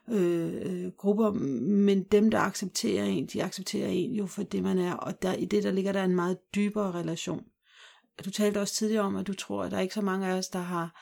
Øh, 0.09 0.53
øh, 0.61 0.91
grupper, 0.91 1.31
men 1.31 2.03
dem, 2.03 2.31
der 2.31 2.39
accepterer 2.39 3.05
en, 3.05 3.25
de 3.25 3.43
accepterer 3.43 3.87
en 3.87 4.15
jo 4.15 4.25
for 4.25 4.43
det, 4.43 4.63
man 4.63 4.77
er. 4.77 4.93
Og 4.93 5.21
der, 5.21 5.33
i 5.33 5.45
det, 5.45 5.63
der 5.63 5.71
ligger 5.71 5.91
der 5.91 6.03
en 6.03 6.15
meget 6.15 6.37
dybere 6.55 6.91
relation. 6.91 7.43
Du 8.25 8.29
talte 8.29 8.61
også 8.61 8.73
tidligere 8.73 9.03
om, 9.03 9.15
at 9.15 9.27
du 9.27 9.33
tror, 9.33 9.63
at 9.63 9.71
der 9.71 9.77
er 9.77 9.81
ikke 9.81 9.93
så 9.93 10.01
mange 10.01 10.27
af 10.27 10.37
os, 10.37 10.47
der 10.47 10.59
har, 10.59 11.01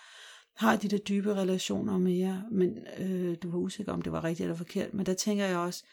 har 0.56 0.76
de 0.76 0.88
der 0.88 0.98
dybe 0.98 1.36
relationer 1.36 1.98
mere, 1.98 2.44
men 2.52 2.78
øh, 3.00 3.38
du 3.44 3.52
var 3.52 3.58
usikker 3.58 3.94
om, 3.94 4.02
det 4.02 4.12
var 4.12 4.24
rigtigt 4.24 4.46
eller 4.46 4.58
forkert. 4.58 4.94
Men 4.94 5.06
der 5.06 5.14
tænker 5.14 5.46
jeg 5.46 5.58
også, 5.58 5.84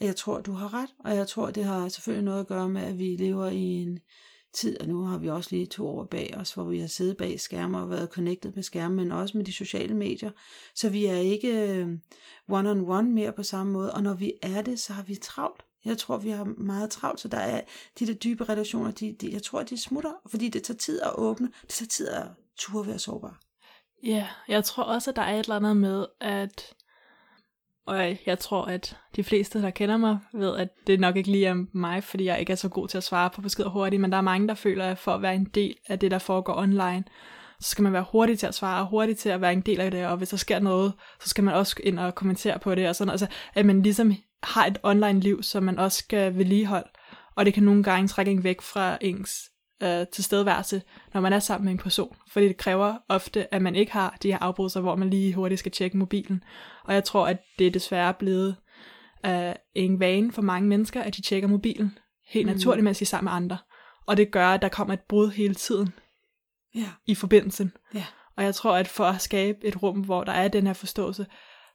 at 0.00 0.06
jeg 0.06 0.16
tror, 0.16 0.40
du 0.40 0.52
har 0.52 0.74
ret, 0.74 0.90
og 0.98 1.16
jeg 1.16 1.28
tror, 1.28 1.50
det 1.50 1.64
har 1.64 1.88
selvfølgelig 1.88 2.24
noget 2.24 2.40
at 2.40 2.46
gøre 2.46 2.68
med, 2.68 2.82
at 2.82 2.98
vi 2.98 3.16
lever 3.16 3.46
i 3.46 3.62
en 3.62 3.98
tid, 4.52 4.80
og 4.80 4.88
nu 4.88 5.02
har 5.04 5.18
vi 5.18 5.28
også 5.28 5.48
lige 5.52 5.66
to 5.66 5.88
år 5.88 6.04
bag 6.04 6.34
os, 6.36 6.52
hvor 6.52 6.64
vi 6.64 6.78
har 6.78 6.86
siddet 6.86 7.16
bag 7.16 7.40
skærme 7.40 7.78
og 7.78 7.90
været 7.90 8.08
connected 8.08 8.52
med 8.52 8.62
skærme, 8.62 8.94
men 8.94 9.12
også 9.12 9.36
med 9.36 9.44
de 9.44 9.52
sociale 9.52 9.94
medier. 9.94 10.30
Så 10.74 10.88
vi 10.88 11.06
er 11.06 11.16
ikke 11.16 11.68
øh, 11.68 11.88
one-on-one 12.48 13.08
mere 13.08 13.32
på 13.32 13.42
samme 13.42 13.72
måde, 13.72 13.92
og 13.92 14.02
når 14.02 14.14
vi 14.14 14.32
er 14.42 14.62
det, 14.62 14.80
så 14.80 14.92
har 14.92 15.02
vi 15.02 15.14
travlt. 15.14 15.62
Jeg 15.84 15.98
tror, 15.98 16.16
vi 16.16 16.30
har 16.30 16.44
meget 16.44 16.90
travlt, 16.90 17.20
så 17.20 17.28
der 17.28 17.38
er 17.38 17.60
de 17.98 18.06
der 18.06 18.14
dybe 18.14 18.44
relationer, 18.44 18.90
de, 18.90 19.16
de, 19.20 19.32
jeg 19.32 19.42
tror, 19.42 19.62
de 19.62 19.78
smutter, 19.78 20.12
fordi 20.30 20.48
det 20.48 20.62
tager 20.62 20.78
tid 20.78 21.00
at 21.00 21.12
åbne, 21.14 21.46
det 21.62 21.68
tager 21.68 21.88
tid 21.88 22.08
at 22.08 22.26
turde 22.58 22.88
være 22.88 22.98
sårbar. 22.98 23.40
Ja, 24.02 24.28
jeg 24.48 24.64
tror 24.64 24.82
også, 24.82 25.10
at 25.10 25.16
der 25.16 25.22
er 25.22 25.34
et 25.34 25.38
eller 25.38 25.56
andet 25.56 25.76
med, 25.76 26.06
at 26.20 26.74
og 27.90 28.16
jeg 28.26 28.38
tror, 28.38 28.64
at 28.64 28.96
de 29.16 29.24
fleste, 29.24 29.62
der 29.62 29.70
kender 29.70 29.96
mig, 29.96 30.18
ved, 30.34 30.56
at 30.56 30.68
det 30.86 31.00
nok 31.00 31.16
ikke 31.16 31.30
lige 31.30 31.46
er 31.46 31.64
mig, 31.72 32.04
fordi 32.04 32.24
jeg 32.24 32.40
ikke 32.40 32.52
er 32.52 32.56
så 32.56 32.68
god 32.68 32.88
til 32.88 32.96
at 32.96 33.04
svare 33.04 33.30
på 33.30 33.40
beskeder 33.40 33.68
hurtigt, 33.68 34.00
men 34.00 34.12
der 34.12 34.18
er 34.18 34.22
mange, 34.22 34.48
der 34.48 34.54
føler, 34.54 34.84
at 34.84 34.98
for 34.98 35.12
at 35.12 35.22
være 35.22 35.34
en 35.34 35.44
del 35.44 35.74
af 35.88 35.98
det, 35.98 36.10
der 36.10 36.18
foregår 36.18 36.56
online, 36.56 37.04
så 37.60 37.70
skal 37.70 37.82
man 37.82 37.92
være 37.92 38.04
hurtig 38.12 38.38
til 38.38 38.46
at 38.46 38.54
svare, 38.54 38.80
og 38.80 38.86
hurtig 38.86 39.16
til 39.16 39.28
at 39.28 39.40
være 39.40 39.52
en 39.52 39.60
del 39.60 39.80
af 39.80 39.90
det, 39.90 40.06
og 40.06 40.16
hvis 40.16 40.28
der 40.28 40.36
sker 40.36 40.58
noget, 40.58 40.92
så 41.22 41.28
skal 41.28 41.44
man 41.44 41.54
også 41.54 41.76
ind 41.84 41.98
og 41.98 42.14
kommentere 42.14 42.58
på 42.58 42.74
det, 42.74 42.88
og 42.88 42.96
sådan 42.96 43.10
Altså, 43.10 43.26
at 43.54 43.66
man 43.66 43.82
ligesom 43.82 44.14
har 44.42 44.66
et 44.66 44.78
online-liv, 44.82 45.42
som 45.42 45.62
man 45.62 45.78
også 45.78 45.98
skal 45.98 46.36
vedligeholde, 46.36 46.88
og 47.36 47.46
det 47.46 47.54
kan 47.54 47.62
nogle 47.62 47.82
gange 47.82 48.08
trække 48.08 48.32
en 48.32 48.44
væk 48.44 48.60
fra 48.60 48.98
ens 49.00 49.49
øh, 49.82 50.06
tilstedeværelse, 50.12 50.82
når 51.14 51.20
man 51.20 51.32
er 51.32 51.38
sammen 51.38 51.64
med 51.64 51.72
en 51.72 51.78
person. 51.78 52.16
Fordi 52.30 52.48
det 52.48 52.56
kræver 52.56 52.94
ofte, 53.08 53.54
at 53.54 53.62
man 53.62 53.74
ikke 53.76 53.92
har 53.92 54.16
de 54.22 54.30
her 54.32 54.38
afbrydelser, 54.38 54.80
hvor 54.80 54.96
man 54.96 55.10
lige 55.10 55.34
hurtigt 55.34 55.58
skal 55.58 55.72
tjekke 55.72 55.96
mobilen. 55.96 56.44
Og 56.84 56.94
jeg 56.94 57.04
tror, 57.04 57.26
at 57.26 57.38
det 57.58 57.66
er 57.66 57.70
desværre 57.70 58.14
blevet 58.14 58.56
øh, 59.26 59.52
en 59.74 60.00
vane 60.00 60.32
for 60.32 60.42
mange 60.42 60.68
mennesker, 60.68 61.02
at 61.02 61.16
de 61.16 61.22
tjekker 61.22 61.48
mobilen 61.48 61.98
helt 62.28 62.46
Mhm. 62.46 62.54
naturligt, 62.56 62.84
mens 62.84 62.98
de 62.98 63.02
er 63.02 63.06
sammen 63.06 63.24
med 63.30 63.36
andre. 63.36 63.58
Og 64.06 64.16
det 64.16 64.30
gør, 64.30 64.46
at 64.48 64.62
der 64.62 64.68
kommer 64.68 64.94
et 64.94 65.00
brud 65.00 65.30
hele 65.30 65.54
tiden 65.54 65.94
Ja, 66.74 66.86
i 67.06 67.14
forbindelsen. 67.14 67.72
ja, 67.94 68.04
Og 68.36 68.44
jeg 68.44 68.54
tror, 68.54 68.76
at 68.76 68.88
for 68.88 69.04
at 69.04 69.20
skabe 69.20 69.58
et 69.66 69.82
rum, 69.82 70.00
hvor 70.00 70.24
der 70.24 70.32
er 70.32 70.48
den 70.48 70.66
her 70.66 70.74
forståelse, 70.74 71.26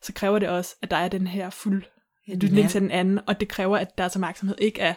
så 0.01 0.13
kræver 0.13 0.39
det 0.39 0.49
også, 0.49 0.75
at 0.81 0.91
der 0.91 0.97
er 0.97 1.07
den 1.07 1.27
her 1.27 1.49
fuld 1.49 1.83
ja, 2.27 2.33
lytning 2.33 2.69
til 2.69 2.81
den 2.81 2.91
anden, 2.91 3.19
og 3.27 3.39
det 3.39 3.47
kræver, 3.47 3.77
at 3.77 3.97
deres 3.97 4.15
opmærksomhed 4.15 4.55
ikke 4.61 4.81
er 4.81 4.93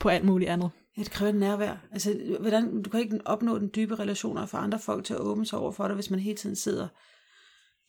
på 0.00 0.08
alt 0.08 0.24
muligt 0.24 0.50
andet. 0.50 0.70
Ja, 1.00 1.04
det 1.04 1.12
kræver 1.12 1.32
et 1.32 1.38
nærvær. 1.38 1.76
Altså, 1.92 2.36
hvordan, 2.40 2.82
du 2.82 2.90
kan 2.90 3.00
ikke 3.00 3.20
opnå 3.24 3.58
den 3.58 3.70
dybe 3.74 3.94
relation 3.94 4.36
og 4.36 4.48
få 4.48 4.56
andre 4.56 4.78
folk 4.78 5.04
til 5.04 5.14
at 5.14 5.20
åbne 5.20 5.46
sig 5.46 5.58
over 5.58 5.72
for 5.72 5.86
dig, 5.86 5.94
hvis 5.94 6.10
man 6.10 6.20
hele 6.20 6.36
tiden 6.36 6.56
sidder 6.56 6.88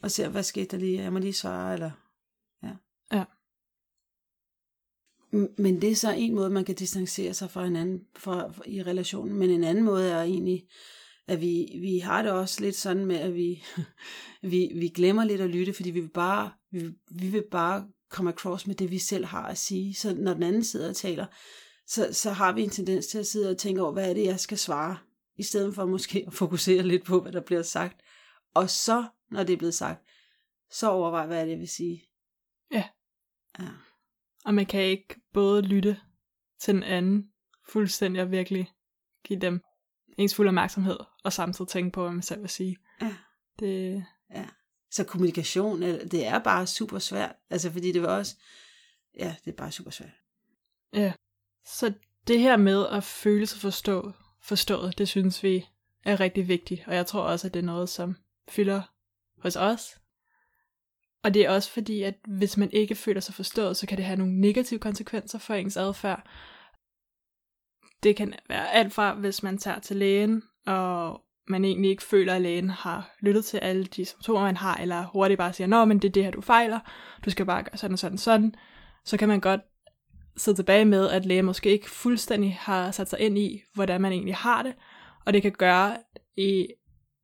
og 0.04 0.12
ser, 0.12 0.30
hvad 0.30 0.44
skete 0.44 0.66
der 0.66 0.78
lige, 0.78 1.02
jeg 1.02 1.14
må 1.14 1.20
lige 1.20 1.34
svare, 1.34 1.74
eller... 1.74 1.92
Ja. 2.64 2.72
ja. 3.12 3.24
Men 5.58 5.82
det 5.82 5.92
er 5.92 5.96
så 5.96 6.12
en 6.12 6.36
måde, 6.36 6.50
man 6.50 6.66
kan 6.66 6.76
distancere 6.76 7.34
sig 7.34 7.52
fra 7.52 7.64
hinanden 7.64 8.02
fra, 8.16 8.52
fra, 8.52 8.64
i 8.66 8.84
relationen. 8.84 9.38
Men 9.38 9.50
en 9.50 9.64
anden 9.64 9.84
måde 9.84 10.10
er 10.10 10.22
egentlig, 10.22 10.68
at 11.28 11.42
vi, 11.42 11.78
vi 11.82 12.00
har 12.00 12.22
det 12.22 12.32
også 12.32 12.62
lidt 12.62 12.76
sådan 12.76 13.06
med, 13.06 13.16
at 13.16 13.36
vi, 13.36 13.64
vi, 14.52 14.72
vi 14.76 14.88
glemmer 14.88 15.24
lidt 15.24 15.42
at 15.42 15.50
lytte, 15.50 15.74
fordi 15.74 15.92
vi 15.92 16.00
vil 16.00 16.10
bare, 16.10 16.52
vi, 16.72 16.90
vi 17.12 17.28
vil 17.28 17.44
bare 17.52 17.88
komme 18.10 18.32
across 18.32 18.68
med 18.68 18.76
det, 18.76 18.92
vi 18.92 18.98
selv 18.98 19.26
har 19.26 19.48
at 19.48 19.58
sige. 19.58 19.96
Så 19.96 20.16
når 20.16 20.34
den 20.34 20.44
anden 20.44 20.64
sidder 20.64 20.90
og 20.90 20.96
taler, 20.96 21.26
så, 21.92 22.14
så 22.14 22.32
har 22.32 22.52
vi 22.52 22.62
en 22.62 22.70
tendens 22.70 23.08
til 23.08 23.18
at 23.18 23.28
sidde 23.28 23.50
og 23.50 23.58
tænke 23.58 23.82
over, 23.82 23.92
hvad 23.92 24.10
er 24.10 24.14
det, 24.14 24.24
jeg 24.26 24.40
skal 24.40 24.58
svare, 24.58 24.98
i 25.36 25.44
stedet 25.44 25.76
for 25.76 25.86
måske 25.86 26.24
at 26.28 26.34
fokusere 26.34 26.84
lidt 26.84 27.06
på, 27.06 27.22
hvad 27.22 27.32
der 27.32 27.42
bliver 27.42 27.62
sagt. 27.62 28.02
Og 28.54 28.70
så, 28.70 29.06
når 29.32 29.44
det 29.44 29.54
er 29.54 29.58
blevet 29.58 29.74
sagt, 29.74 30.06
så 30.70 30.90
overvej, 30.90 31.26
hvad 31.26 31.46
det, 31.46 31.52
jeg 31.52 31.60
vil 31.60 31.68
sige. 31.68 32.04
Ja. 32.72 32.84
Ja. 33.60 33.68
Og 34.46 34.54
man 34.54 34.66
kan 34.66 34.82
ikke 34.82 35.16
både 35.34 35.62
lytte 35.62 36.00
til 36.60 36.74
den 36.74 36.84
anden 36.84 37.32
fuldstændig 37.70 38.22
og 38.22 38.32
virkelig 38.32 38.72
give 39.24 39.40
dem 39.40 39.62
ens 40.18 40.36
fuld 40.36 40.48
opmærksomhed, 40.48 40.98
og 41.24 41.34
samtidig 41.34 41.70
tænke 41.70 41.92
på, 41.92 42.02
hvad 42.02 42.12
man 42.12 42.22
selv 42.22 42.42
vil 42.42 42.50
sige. 42.50 42.78
Ja. 43.02 43.16
Det, 43.60 44.06
Så 44.92 45.04
kommunikation, 45.04 45.84
øh, 45.84 46.12
det 46.12 46.26
er 46.26 46.40
bare 46.40 46.68
super 46.68 47.00
svært. 47.00 47.36
Altså, 47.50 47.72
fordi 47.72 47.92
det 47.92 48.02
var 48.02 48.18
også, 48.18 48.36
ja, 49.20 49.36
det 49.46 49.52
er 49.52 49.56
bare 49.56 49.72
super 49.72 49.92
svært. 49.92 50.14
ja. 50.94 51.14
Så 51.66 51.94
det 52.28 52.40
her 52.40 52.58
med 52.58 52.88
at 52.88 53.04
føle 53.04 53.46
sig 53.46 53.62
forstå, 53.62 54.12
forstået, 54.42 54.98
det 54.98 55.08
synes 55.08 55.44
vi 55.44 55.66
er 56.06 56.20
rigtig 56.20 56.48
vigtigt. 56.48 56.82
Og 56.88 56.96
jeg 56.96 57.06
tror 57.06 57.22
også, 57.22 57.48
at 57.48 57.54
det 57.54 57.60
er 57.60 57.66
noget, 57.66 57.90
som 57.90 58.16
fylder 58.50 58.82
hos 59.42 59.56
os. 59.56 60.00
Og 61.24 61.34
det 61.34 61.46
er 61.46 61.50
også 61.50 61.72
fordi, 61.72 62.02
at 62.02 62.16
hvis 62.28 62.58
man 62.58 62.70
ikke 62.72 62.96
føler 62.96 63.22
sig 63.22 63.36
forstået, 63.36 63.78
så 63.78 63.88
kan 63.88 63.98
det 63.98 64.06
have 64.06 64.18
nogle 64.18 64.42
negative 64.42 64.80
konsekvenser 64.80 65.40
for 65.40 65.54
ens 65.54 65.78
adfærd. 65.78 66.28
Det 68.04 68.16
kan 68.16 68.34
være 68.50 68.72
alt 68.72 68.94
fra, 68.94 69.14
hvis 69.14 69.44
man 69.44 69.58
tager 69.58 69.80
til 69.80 69.96
lægen, 69.96 70.44
og 70.68 71.22
man 71.48 71.66
egentlig 71.66 71.92
ikke 71.92 72.04
føler, 72.04 72.36
at 72.36 72.42
lægen 72.42 72.70
har 72.70 73.16
lyttet 73.20 73.46
til 73.46 73.58
alle 73.58 73.86
de 73.86 74.06
symptomer, 74.06 74.42
man 74.42 74.58
har, 74.58 74.76
eller 74.76 75.06
hurtigt 75.06 75.38
bare 75.38 75.54
siger, 75.54 75.68
nå, 75.68 75.86
men 75.86 76.00
det 76.00 76.08
er 76.08 76.12
det 76.12 76.24
her, 76.24 76.32
du 76.32 76.42
fejler, 76.42 76.80
du 77.26 77.30
skal 77.30 77.46
bare 77.46 77.64
gøre 77.64 77.78
sådan 77.78 77.94
og 77.94 78.00
sådan 78.00 78.14
og 78.14 78.20
sådan, 78.20 78.56
så 79.06 79.18
kan 79.18 79.28
man 79.28 79.40
godt 79.40 79.62
sidde 80.38 80.58
tilbage 80.58 80.86
med, 80.86 81.10
at 81.10 81.26
læger 81.26 81.42
måske 81.42 81.70
ikke 81.70 81.90
fuldstændig 81.90 82.58
har 82.60 82.92
sat 82.92 83.10
sig 83.10 83.20
ind 83.20 83.38
i, 83.38 83.62
hvordan 83.74 84.02
man 84.02 84.12
egentlig 84.12 84.36
har 84.36 84.64
det, 84.64 84.74
og 85.26 85.34
det 85.34 85.42
kan 85.42 85.52
gøre 85.52 85.98
i 86.38 86.68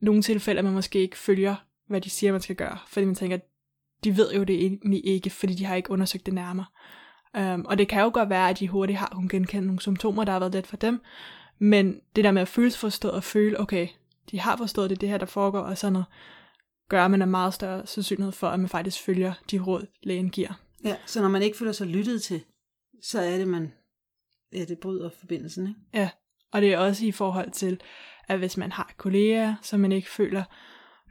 nogle 0.02 0.22
tilfælde, 0.22 0.60
at 0.60 0.65
man 0.65 0.74
måske 0.74 1.00
ikke 1.00 1.17
følger, 1.17 1.56
hvad 1.88 2.02
de 2.02 2.10
siger, 2.10 2.32
man 2.32 2.41
skal 2.41 2.56
gøre, 2.56 2.78
fordi 2.88 3.06
man 3.06 3.15
tænker, 3.15 3.38
de 4.04 4.17
ved 4.17 4.34
jo 4.34 4.43
det 4.43 4.56
egentlig 4.56 5.06
ikke, 5.06 5.30
fordi 5.30 5.54
de 5.54 5.65
har 5.65 5.76
ikke 5.76 5.91
undersøgt 5.91 6.26
det 6.26 6.34
nærmere. 6.34 6.65
Um, 7.39 7.65
og 7.65 7.78
det 7.78 7.88
kan 7.88 8.02
jo 8.02 8.12
godt 8.13 8.30
være, 8.30 8.50
at 8.50 8.60
de 8.60 8.67
hurtigt 8.67 9.00
har 9.00 9.08
kunnet 9.15 9.32
genkende 9.32 9.67
nogle 9.67 9.82
symptomer, 9.82 10.24
der 10.24 10.32
har 10.32 10.39
været 10.39 10.54
let 10.54 10.67
for 10.67 10.78
dem, 10.78 11.02
men 11.60 12.00
det 12.15 12.24
der 12.24 12.32
med 12.32 12.41
at 12.41 12.48
føle 12.48 12.72
sig 12.72 12.80
forstået 12.80 13.13
og 13.13 13.24
føle, 13.24 13.60
okay, 13.60 13.88
de 14.32 14.39
har 14.39 14.58
forstået 14.58 14.89
det, 14.89 15.02
det 15.02 15.10
her, 15.10 15.17
der 15.17 15.26
foregår, 15.26 15.60
og 15.60 15.78
sådan 15.78 15.93
noget, 15.93 16.06
gør, 16.89 17.06
at 17.06 17.12
man 17.12 17.22
er 17.22 17.26
meget 17.26 17.54
større 17.54 17.88
sandsynlighed 17.88 18.32
for, 18.32 18.48
at 18.48 18.60
man 18.60 18.70
faktisk 18.70 19.02
følger 19.02 19.34
de 19.52 19.60
råd, 19.60 19.88
lægen 20.04 20.30
giver. 20.30 20.54
Ja, 20.84 20.96
så 21.06 21.22
når 21.22 21.30
man 21.30 21.41
ikke 21.41 21.58
føler 21.58 21.72
sig 21.72 21.88
lyttet 21.88 22.22
til, 22.22 22.43
så 23.01 23.19
er 23.19 23.38
det, 23.38 23.47
man, 23.47 23.73
ja, 24.53 24.65
det 24.65 24.79
bryder 24.79 25.10
forbindelsen, 25.10 25.67
ikke? 25.67 25.79
Ja, 25.93 26.10
og 26.51 26.62
det 26.62 26.73
er 26.73 26.77
også 26.77 27.05
i 27.05 27.12
forhold 27.12 27.51
til, 27.51 27.81
at 28.27 28.39
hvis 28.39 28.57
man 28.57 28.71
har 28.71 28.93
kolleger, 28.97 29.55
som 29.62 29.79
man 29.79 29.91
ikke 29.91 30.10
føler 30.10 30.43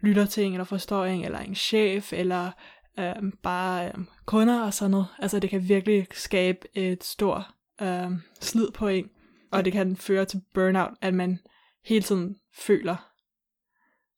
lytter 0.03 0.27
til 0.27 0.45
en, 0.45 0.53
eller 0.53 0.65
forstår 0.65 1.05
en, 1.05 1.25
eller 1.25 1.39
en 1.39 1.55
chef, 1.55 2.13
eller 2.13 2.51
øhm, 2.99 3.33
bare 3.43 3.89
øhm, 3.89 4.07
kunder 4.27 4.63
og 4.63 4.75
sådan 4.75 4.91
noget. 4.91 5.07
Altså 5.19 5.39
det 5.39 5.51
kan 5.51 5.69
virkelig 5.69 6.07
skabe 6.13 6.59
et 6.75 7.05
stort 7.05 7.43
øhm, 7.83 8.23
slid 8.41 8.71
på 8.71 8.89
en, 8.89 9.11
og 9.53 9.65
det 9.65 9.73
kan 9.73 9.97
føre 9.97 10.25
til 10.25 10.43
burnout, 10.55 10.95
at 11.01 11.15
man 11.15 11.39
hele 11.85 12.03
tiden 12.03 12.37
føler, 12.59 13.11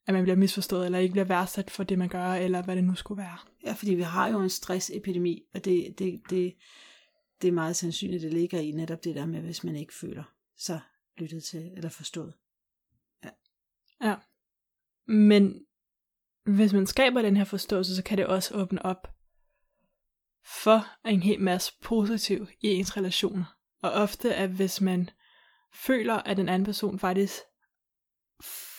at 0.06 0.14
man 0.14 0.22
bliver 0.22 0.36
misforstået, 0.36 0.86
eller 0.86 0.98
ikke 0.98 1.12
bliver 1.12 1.24
værdsat 1.24 1.70
for 1.70 1.84
det, 1.84 1.98
man 1.98 2.08
gør, 2.08 2.32
eller 2.32 2.62
hvad 2.62 2.76
det 2.76 2.84
nu 2.84 2.94
skulle 2.94 3.22
være. 3.22 3.38
Ja, 3.64 3.72
fordi 3.72 3.94
vi 3.94 4.02
har 4.02 4.28
jo 4.28 4.40
en 4.40 4.50
stressepidemi, 4.50 5.42
og 5.54 5.64
det, 5.64 5.94
det, 5.98 6.20
det, 6.30 6.54
det 7.42 7.48
er 7.48 7.52
meget 7.52 7.76
sandsynligt, 7.76 8.22
det 8.22 8.32
ligger 8.32 8.58
i 8.58 8.70
netop 8.70 9.04
det 9.04 9.14
der 9.14 9.26
med, 9.26 9.40
hvis 9.40 9.64
man 9.64 9.76
ikke 9.76 9.94
føler 9.94 10.24
sig 10.56 10.80
lyttet 11.18 11.44
til 11.44 11.72
eller 11.76 11.88
forstået. 11.88 12.34
Ja. 14.02 14.16
Men 15.06 15.66
hvis 16.44 16.72
man 16.72 16.86
skaber 16.86 17.22
den 17.22 17.36
her 17.36 17.44
forståelse, 17.44 17.96
så 17.96 18.02
kan 18.02 18.18
det 18.18 18.26
også 18.26 18.54
åbne 18.54 18.84
op 18.84 19.14
for 20.44 21.08
en 21.08 21.22
hel 21.22 21.40
masse 21.40 21.72
positiv 21.82 22.46
i 22.60 22.66
ens 22.66 22.96
relationer. 22.96 23.44
Og 23.82 23.90
ofte, 23.90 24.34
at 24.34 24.50
hvis 24.50 24.80
man 24.80 25.10
føler, 25.74 26.14
at 26.14 26.36
den 26.36 26.48
anden 26.48 26.66
person 26.66 26.98
faktisk 26.98 27.34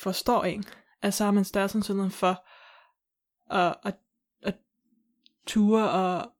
forstår 0.02 0.44
en, 0.44 0.64
at 1.02 1.14
så 1.14 1.24
har 1.24 1.32
man 1.32 1.46
større 1.46 1.70
sandsynlighed 1.70 2.12
for 2.12 2.48
at, 3.56 3.76
at, 3.84 3.98
at 4.42 4.58
ture 5.48 5.92
og 5.92 6.32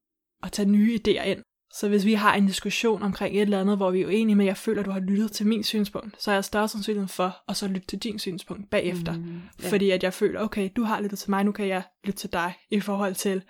at 0.44 0.52
tage 0.52 0.70
nye 0.70 1.00
idéer 1.00 1.24
ind. 1.24 1.44
Så 1.74 1.90
hvis 1.90 2.06
vi 2.06 2.14
har 2.14 2.36
en 2.36 2.46
diskussion 2.46 3.04
omkring 3.04 3.36
et 3.36 3.42
eller 3.42 3.62
andet, 3.62 3.78
hvor 3.78 3.92
vi 3.92 4.02
er 4.02 4.08
uenige 4.08 4.36
med, 4.36 4.46
at 4.46 4.48
jeg 4.48 4.58
føler, 4.58 4.80
at 4.80 4.86
du 4.86 4.92
har 4.92 5.00
lyttet 5.00 5.32
til 5.32 5.48
min 5.48 5.64
synspunkt, 5.64 6.22
så 6.24 6.32
er 6.32 6.36
jeg 6.36 6.46
større 6.46 6.68
sandsynlighed 6.68 7.08
for 7.08 7.38
at 7.48 7.58
så 7.58 7.68
lytte 7.68 7.88
til 7.88 8.00
din 8.00 8.20
synspunkt 8.20 8.70
bagefter. 8.70 9.14
Mm, 9.18 9.42
Ja. 9.64 9.70
Fordi 9.70 9.90
at 9.90 10.04
jeg 10.04 10.14
føler, 10.14 10.42
okay, 10.42 10.70
du 10.76 10.84
har 10.84 11.02
lyttet 11.02 11.20
til 11.20 11.30
mig, 11.30 11.44
nu 11.44 11.52
kan 11.52 11.68
jeg 11.68 11.84
lytte 12.04 12.20
til 12.20 12.34
dig. 12.34 12.54
I 12.72 12.80
forhold 12.80 13.16
til, 13.16 13.42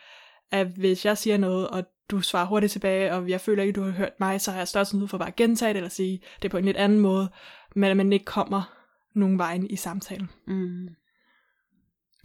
at 0.52 0.68
hvis 0.68 1.06
jeg 1.06 1.18
siger 1.18 1.38
noget, 1.38 1.68
og 1.68 1.84
du 2.12 2.22
svarer 2.22 2.46
hurtigt 2.48 2.72
tilbage, 2.72 3.14
og 3.14 3.30
jeg 3.30 3.42
føler 3.42 3.64
ikke, 3.64 3.74
du 3.74 3.84
har 3.84 3.92
hørt 3.92 4.20
mig, 4.20 4.42
så 4.42 4.52
har 4.52 4.58
jeg 4.58 4.68
større 4.68 4.86
sandsynlighed 4.86 5.08
for 5.10 5.18
bare 5.18 5.28
at 5.28 5.36
gentage 5.36 5.70
det, 5.70 5.78
eller 5.78 5.90
sige 5.90 6.22
det 6.42 6.52
på 6.52 6.58
en 6.58 6.66
lidt 6.66 6.78
anden 6.78 7.00
måde, 7.00 7.30
men 7.76 7.90
at 7.92 7.98
man 7.98 8.14
ikke 8.14 8.26
kommer 8.26 8.74
nogen 9.16 9.38
vejen 9.38 9.70
i 9.70 9.76
samtalen. 9.76 10.30
Mm. 10.48 10.88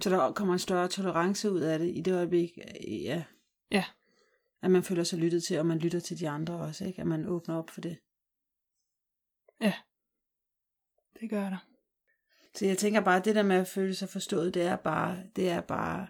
Så 0.00 0.10
der 0.10 0.32
kommer 0.32 0.52
en 0.54 0.58
større 0.58 0.88
tolerance 0.88 1.50
ud 1.52 1.60
af 1.60 1.78
det 1.78 1.92
i 1.96 2.00
det 2.00 2.14
øjeblik, 2.14 2.50
ja. 3.04 3.22
Ja. 3.70 3.84
At 4.64 4.70
man 4.70 4.82
føler 4.82 5.04
sig 5.04 5.18
lyttet 5.18 5.44
til, 5.44 5.58
og 5.58 5.66
man 5.66 5.78
lytter 5.78 6.00
til 6.00 6.18
de 6.20 6.28
andre 6.28 6.54
også, 6.54 6.84
ikke? 6.84 7.00
At 7.00 7.06
man 7.06 7.26
åbner 7.26 7.56
op 7.56 7.70
for 7.70 7.80
det. 7.80 7.98
Det 11.20 11.30
gør 11.30 11.50
der. 11.50 11.66
Så 12.54 12.66
jeg 12.66 12.78
tænker 12.78 13.00
bare, 13.00 13.16
at 13.16 13.24
det 13.24 13.34
der 13.34 13.42
med 13.42 13.56
at 13.56 13.68
føle 13.68 13.94
sig 13.94 14.08
forstået, 14.08 14.54
det 14.54 14.62
er 14.62 14.76
bare, 14.76 15.24
det 15.36 15.48
er 15.48 15.60
bare 15.60 16.08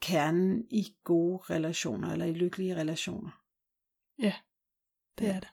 kernen 0.00 0.66
i 0.70 0.96
gode 1.04 1.38
relationer, 1.50 2.12
eller 2.12 2.24
i 2.26 2.32
lykkelige 2.32 2.76
relationer. 2.76 3.42
Ja, 4.18 4.34
det 5.18 5.24
Ja. 5.24 5.36
er 5.36 5.40
det. 5.40 5.48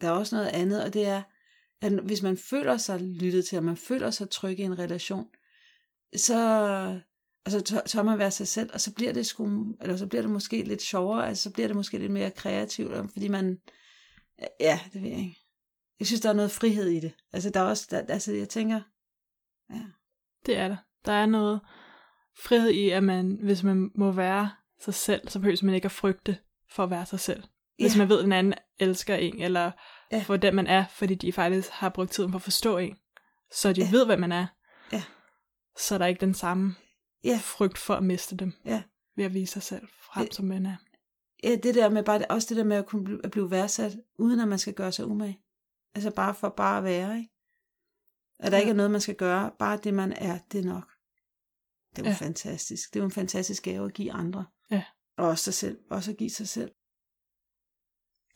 Der 0.00 0.08
er 0.08 0.12
også 0.12 0.36
noget 0.36 0.48
andet, 0.48 0.84
og 0.84 0.94
det 0.94 1.06
er, 1.06 1.22
at 1.80 1.92
hvis 1.92 2.22
man 2.22 2.36
føler 2.36 2.76
sig 2.76 3.00
lyttet 3.00 3.44
til, 3.44 3.58
og 3.58 3.64
man 3.64 3.76
føler 3.76 4.10
sig 4.10 4.30
tryg 4.30 4.58
i 4.58 4.62
en 4.62 4.78
relation, 4.78 5.30
så 6.16 6.36
altså, 7.44 7.60
tør, 7.60 7.80
tør 7.80 8.02
man 8.02 8.18
være 8.18 8.30
sig 8.30 8.48
selv, 8.48 8.70
og 8.74 8.80
så 8.80 8.94
bliver 8.94 9.12
det 9.12 9.26
sgu, 9.26 9.74
eller 9.80 9.96
så 9.96 10.06
bliver 10.06 10.22
det 10.22 10.30
måske 10.30 10.62
lidt 10.62 10.82
sjovere, 10.82 11.28
altså 11.28 11.42
så 11.42 11.50
bliver 11.52 11.66
det 11.66 11.76
måske 11.76 11.98
lidt 11.98 12.12
mere 12.12 12.30
kreativt, 12.30 13.12
fordi 13.12 13.28
man, 13.28 13.58
ja, 14.60 14.80
det 14.92 15.02
ved 15.02 15.08
jeg 15.10 15.18
ikke. 15.18 15.38
Jeg 15.98 16.06
synes, 16.06 16.20
der 16.20 16.28
er 16.28 16.32
noget 16.32 16.50
frihed 16.50 16.88
i 16.88 17.00
det. 17.00 17.12
Altså, 17.32 17.50
der 17.50 17.60
er 17.60 17.64
også, 17.64 17.86
der, 17.90 18.02
altså, 18.08 18.32
jeg 18.32 18.48
tænker, 18.48 18.80
ja, 19.70 19.80
Det 20.46 20.56
er 20.58 20.68
der. 20.68 20.76
Der 21.04 21.12
er 21.12 21.26
noget 21.26 21.60
frihed 22.44 22.70
i, 22.70 22.90
at 22.90 23.02
man, 23.04 23.38
hvis 23.42 23.62
man 23.62 23.90
må 23.94 24.12
være 24.12 24.50
sig 24.80 24.94
selv, 24.94 25.28
så 25.28 25.38
behøver 25.38 25.64
man 25.64 25.74
ikke 25.74 25.84
at 25.86 25.92
frygte 25.92 26.38
for 26.70 26.84
at 26.84 26.90
være 26.90 27.06
sig 27.06 27.20
selv. 27.20 27.42
Hvis 27.78 27.94
Ja. 27.94 27.98
man 27.98 28.08
ved, 28.08 28.18
at 28.18 28.24
den 28.24 28.32
anden 28.32 28.54
elsker 28.78 29.14
en, 29.16 29.42
eller 29.42 29.70
Ja. 30.12 30.22
for 30.26 30.36
den 30.36 30.54
man 30.54 30.66
er, 30.66 30.84
fordi 30.90 31.14
de 31.14 31.32
faktisk 31.32 31.68
har 31.70 31.88
brugt 31.88 32.10
tiden 32.10 32.30
på 32.30 32.36
at 32.36 32.42
forstå 32.42 32.78
en, 32.78 32.96
så 33.52 33.72
de 33.72 33.80
Ja. 33.80 33.90
ved, 33.90 34.06
hvem 34.06 34.20
man 34.20 34.32
er, 34.32 34.46
Ja. 34.92 35.02
så 35.78 35.94
er 35.94 35.98
der 35.98 36.06
ikke 36.06 36.20
den 36.20 36.34
samme 36.34 36.74
ja, 37.24 37.40
frygt 37.42 37.78
for 37.78 37.94
at 37.94 38.02
miste 38.04 38.36
dem, 38.36 38.52
ja. 38.64 38.82
ved 39.16 39.24
at 39.24 39.34
vise 39.34 39.52
sig 39.52 39.62
selv 39.62 39.88
frem, 40.00 40.26
Det- 40.26 40.34
som 40.34 40.44
man 40.44 40.66
er. 40.66 40.76
Ja, 41.44 41.56
det 41.62 41.74
der 41.74 41.88
med 41.90 42.02
bare, 42.02 42.24
også 42.30 42.46
det 42.48 42.56
der 42.56 42.64
med 42.64 42.76
at 42.76 42.86
kunne 42.86 43.04
blive, 43.04 43.20
at 43.24 43.30
blive 43.30 43.50
værdsat, 43.50 43.96
uden 44.18 44.40
at 44.40 44.48
man 44.48 44.58
skal 44.58 44.74
gøre 44.74 44.92
sig 44.92 45.06
umage. 45.06 45.40
Altså 45.94 46.10
bare 46.10 46.34
for 46.34 46.48
bare 46.48 46.78
at 46.78 46.84
være, 46.84 47.16
ikke? 47.18 47.30
At 48.38 48.52
der 48.52 48.58
Ja. 48.58 48.60
ikke 48.60 48.70
er 48.70 48.74
noget, 48.74 48.90
man 48.90 49.00
skal 49.00 49.14
gøre. 49.16 49.50
Bare 49.58 49.76
det, 49.84 49.94
man 49.94 50.12
er, 50.12 50.38
det 50.52 50.60
er 50.60 50.64
nok. 50.64 50.90
Det 51.90 51.98
er 51.98 52.02
jo 52.02 52.08
Ja. 52.10 52.14
fantastisk. 52.26 52.94
Det 52.94 52.98
er 52.98 53.02
jo 53.02 53.04
en 53.04 53.10
fantastisk 53.12 53.62
gave 53.62 53.86
at 53.86 53.94
give 53.94 54.12
andre. 54.12 54.44
Ja. 54.70 54.84
Og 55.16 55.28
også 55.28 55.44
sig 55.44 55.54
selv. 55.54 55.78
Også 55.90 56.10
at 56.10 56.16
give 56.16 56.30
sig 56.30 56.48
selv. 56.48 56.70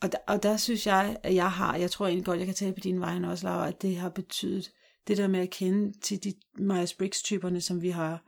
Og 0.01 0.11
der, 0.11 0.17
og 0.27 0.43
der 0.43 0.57
synes 0.57 0.87
jeg, 0.87 1.17
at 1.23 1.35
jeg 1.35 1.51
har, 1.51 1.75
jeg 1.75 1.91
tror 1.91 2.07
egentlig 2.07 2.25
godt, 2.25 2.37
jeg 2.39 2.45
kan 2.45 2.55
tale 2.55 2.73
på 2.73 2.79
din 2.79 2.99
vegne 2.99 3.29
også, 3.31 3.47
Laura, 3.47 3.67
at 3.67 3.81
det 3.81 3.97
har 3.97 4.09
betydet, 4.09 4.71
det 5.07 5.17
der 5.17 5.27
med 5.27 5.39
at 5.39 5.49
kende 5.49 5.99
til 5.99 6.23
de 6.23 6.33
Myers-Briggs-typerne, 6.59 7.61
som 7.61 7.81
vi 7.81 7.89
har, 7.89 8.23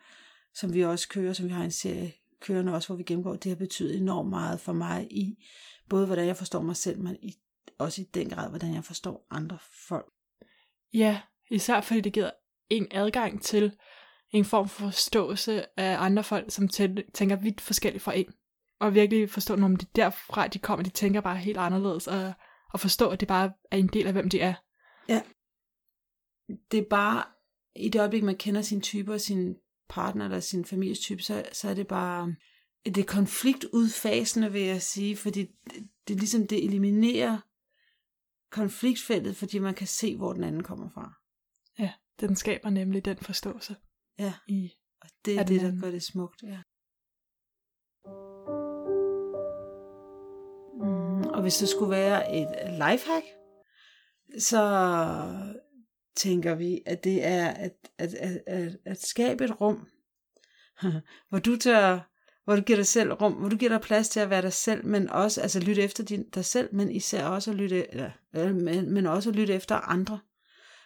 som 0.56 0.74
vi 0.74 0.84
også 0.84 1.10
kører, 1.10 1.34
som 1.34 1.46
vi 1.48 1.52
har 1.52 1.64
en 1.64 1.72
serie 1.72 2.14
kørende 2.42 2.74
også, 2.74 2.88
hvor 2.88 2.96
vi 2.96 3.04
gennemgår, 3.04 3.36
det 3.36 3.50
har 3.50 3.56
betydet 3.56 3.98
enormt 3.98 4.30
meget 4.30 4.60
for 4.60 4.74
mig 4.74 5.08
i, 5.12 5.46
både 5.90 6.06
hvordan 6.06 6.28
jeg 6.28 6.38
forstår 6.38 6.62
mig 6.62 6.76
selv, 6.76 7.00
men 7.00 7.18
i, 7.22 7.34
også 7.78 8.02
i 8.02 8.06
den 8.14 8.30
grad, 8.30 8.50
hvordan 8.50 8.74
jeg 8.74 8.84
forstår 8.84 9.28
andre 9.30 9.58
folk. 9.88 10.14
Ja, 10.94 11.22
især 11.52 11.82
fordi 11.82 12.02
det 12.02 12.14
giver 12.14 12.32
en 12.70 12.88
adgang 12.92 13.42
til 13.42 13.78
en 14.32 14.46
form 14.46 14.70
for 14.70 14.86
forståelse 14.86 15.80
af 15.80 15.98
andre 16.00 16.24
folk, 16.24 16.52
som 16.52 16.66
tæ- 16.74 17.12
tænker 17.14 17.36
vidt 17.36 17.62
forskelligt 17.62 18.04
fra 18.04 18.18
en. 18.18 18.34
og 18.80 18.94
virkelig 18.94 19.30
forstå, 19.30 19.56
når 19.56 19.68
det 19.68 19.82
er 19.82 19.92
derfra, 19.96 20.48
de 20.48 20.60
kommer, 20.60 20.84
de 20.84 20.90
tænker 20.90 21.22
bare 21.22 21.38
helt 21.38 21.58
anderledes, 21.58 22.08
og, 22.08 22.34
og 22.74 22.80
forstå, 22.80 23.10
at 23.10 23.20
det 23.20 23.28
bare 23.28 23.52
er 23.72 23.78
en 23.78 23.88
del 23.88 24.08
af, 24.08 24.14
hvem 24.14 24.30
de 24.30 24.40
er. 24.40 24.54
Ja. 25.08 25.22
Det 26.72 26.80
er 26.80 26.90
bare, 26.90 27.24
i 27.76 27.90
det 27.90 28.00
øjeblik, 28.00 28.24
man 28.24 28.38
kender 28.38 28.62
sin 28.62 28.82
type 28.82 29.14
og 29.14 29.22
sin 29.22 29.56
partner 29.90 30.26
eller 30.26 30.40
sin 30.40 30.66
families 30.66 31.00
type, 31.00 31.24
så, 31.24 31.46
så 31.52 31.70
er 31.70 31.74
det 31.74 31.88
bare, 31.88 32.36
det 32.86 32.98
er 32.98 33.04
konfliktudfasende, 33.04 34.52
vil 34.52 34.62
jeg 34.62 34.82
sige, 34.82 35.18
fordi 35.18 35.44
det, 35.44 35.90
det 36.08 36.16
ligesom, 36.16 36.48
det 36.48 36.66
eliminerer 36.66 37.40
konfliktfeltet, 38.52 39.36
fordi 39.36 39.60
man 39.60 39.74
kan 39.74 39.88
se, 39.88 40.18
hvor 40.18 40.34
den 40.34 40.44
anden 40.44 40.64
kommer 40.64 40.90
fra. 40.94 41.14
Ja, 41.80 41.94
den 42.20 42.36
skaber 42.36 42.70
nemlig 42.70 43.06
den 43.06 43.18
forståelse. 43.18 43.76
Ja, 44.20 44.34
I, 44.48 44.72
og 45.02 45.10
det 45.26 45.40
er 45.40 45.44
det, 45.44 45.62
der 45.62 45.82
gør 45.82 45.92
det 45.92 46.04
smukt, 46.04 46.44
ja. 46.44 46.62
Mm, 50.82 51.22
og 51.22 51.42
hvis 51.42 51.58
det 51.58 51.70
skulle 51.70 51.92
være 51.92 52.36
et 52.36 52.74
lifehack, 52.74 53.26
så 54.40 54.62
tænker 56.20 56.56
vi, 56.56 56.82
at 56.86 57.04
det 57.04 57.26
er 57.26 57.48
at, 57.48 57.74
at, 57.98 58.14
at, 58.14 58.42
at, 58.48 58.78
at 58.86 59.02
skabe 59.02 59.44
et 59.44 59.62
rum, 59.62 59.88
hvor 61.30 61.40
du 61.40 61.58
tør, 61.58 62.00
hvor 62.44 62.56
du 62.56 62.62
giver 62.62 62.78
dig 62.78 62.88
selv 62.88 63.14
rum, 63.14 63.34
hvor 63.34 63.50
du 63.50 63.58
giver 63.58 63.72
dig 63.72 63.82
plads 63.82 64.10
til 64.10 64.20
at 64.20 64.30
være 64.30 64.42
dig 64.42 64.54
selv, 64.54 64.86
men 64.86 65.10
også 65.10 65.42
altså 65.42 65.60
lytte 65.60 65.82
efter 65.82 66.04
din, 66.04 66.30
dig 66.30 66.46
selv, 66.46 66.76
men 66.76 66.92
især 66.92 67.26
også 67.26 67.52
at 67.52 67.58
lytte, 67.58 67.92
eller, 67.92 68.12
øh, 68.36 68.56
men, 68.56 68.94
men 68.94 69.06
også 69.06 69.30
at 69.30 69.36
lytte 69.36 69.54
efter 69.54 69.76
andre, 69.76 70.20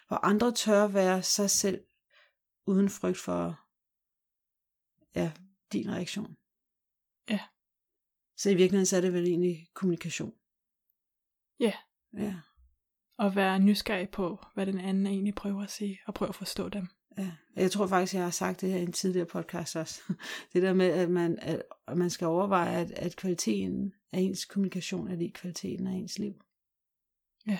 hvor 0.08 0.16
andre 0.16 0.52
tør 0.52 0.86
være 0.86 1.22
sig 1.22 1.50
selv, 1.50 1.84
uden 2.66 2.88
frygt 2.88 3.18
for 3.18 3.60
ja, 5.14 5.32
din 5.72 5.90
reaktion. 5.90 6.36
Ja. 7.30 7.40
Så 8.36 8.50
i 8.50 8.54
virkeligheden 8.54 8.86
så 8.86 8.96
er 8.96 9.00
det 9.00 9.12
vel 9.12 9.26
egentlig 9.26 9.66
kommunikation. 9.74 10.34
Ja. 11.60 11.72
Ja. 12.16 12.34
Og 13.18 13.36
være 13.36 13.58
nysgerrig 13.58 14.08
på, 14.08 14.44
hvad 14.54 14.66
den 14.66 14.80
anden 14.80 15.06
egentlig 15.06 15.34
prøver 15.34 15.62
at 15.62 15.70
sige, 15.70 16.00
og 16.06 16.14
prøve 16.14 16.28
at 16.28 16.34
forstå 16.34 16.68
dem. 16.68 16.88
Ja, 17.18 17.32
jeg 17.56 17.70
tror 17.70 17.86
faktisk, 17.86 18.14
jeg 18.14 18.22
har 18.22 18.30
sagt 18.30 18.60
det 18.60 18.70
her 18.70 18.78
i 18.78 18.82
en 18.82 18.92
tidligere 18.92 19.26
podcast 19.26 19.76
også. 19.76 20.00
Det 20.52 20.62
der 20.62 20.72
med, 20.72 20.86
at 20.86 21.10
man, 21.10 21.38
at, 21.38 21.62
at 21.88 21.96
man 21.96 22.10
skal 22.10 22.26
overveje, 22.26 22.76
at, 22.76 22.90
at 22.90 23.16
kvaliteten 23.16 23.92
af 24.12 24.20
ens 24.20 24.44
kommunikation 24.44 25.08
er 25.08 25.16
lige 25.16 25.32
kvaliteten 25.32 25.86
af 25.86 25.92
ens 25.92 26.18
liv. 26.18 26.34
Ja. 27.46 27.58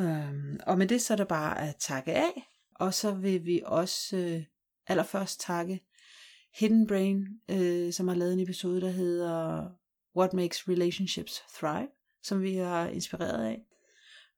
Øhm, 0.00 0.60
og 0.66 0.78
med 0.78 0.86
det 0.86 1.02
så 1.02 1.14
er 1.14 1.16
der 1.16 1.24
bare 1.24 1.68
at 1.68 1.76
takke 1.76 2.12
af, 2.12 2.48
og 2.74 2.94
så 2.94 3.14
vil 3.14 3.44
vi 3.44 3.62
også 3.66 4.16
øh, 4.16 4.42
allerførst 4.86 5.40
takke 5.40 5.80
Hidden 6.54 6.86
Brain, 6.86 7.26
øh, 7.50 7.92
som 7.92 8.08
har 8.08 8.14
lavet 8.14 8.32
en 8.32 8.40
episode, 8.40 8.80
der 8.80 8.90
hedder 8.90 9.68
What 10.16 10.32
Makes 10.32 10.68
Relationships 10.68 11.42
Thrive, 11.54 11.88
som 12.22 12.42
vi 12.42 12.54
har 12.54 12.88
inspireret 12.88 13.44
af. 13.44 13.69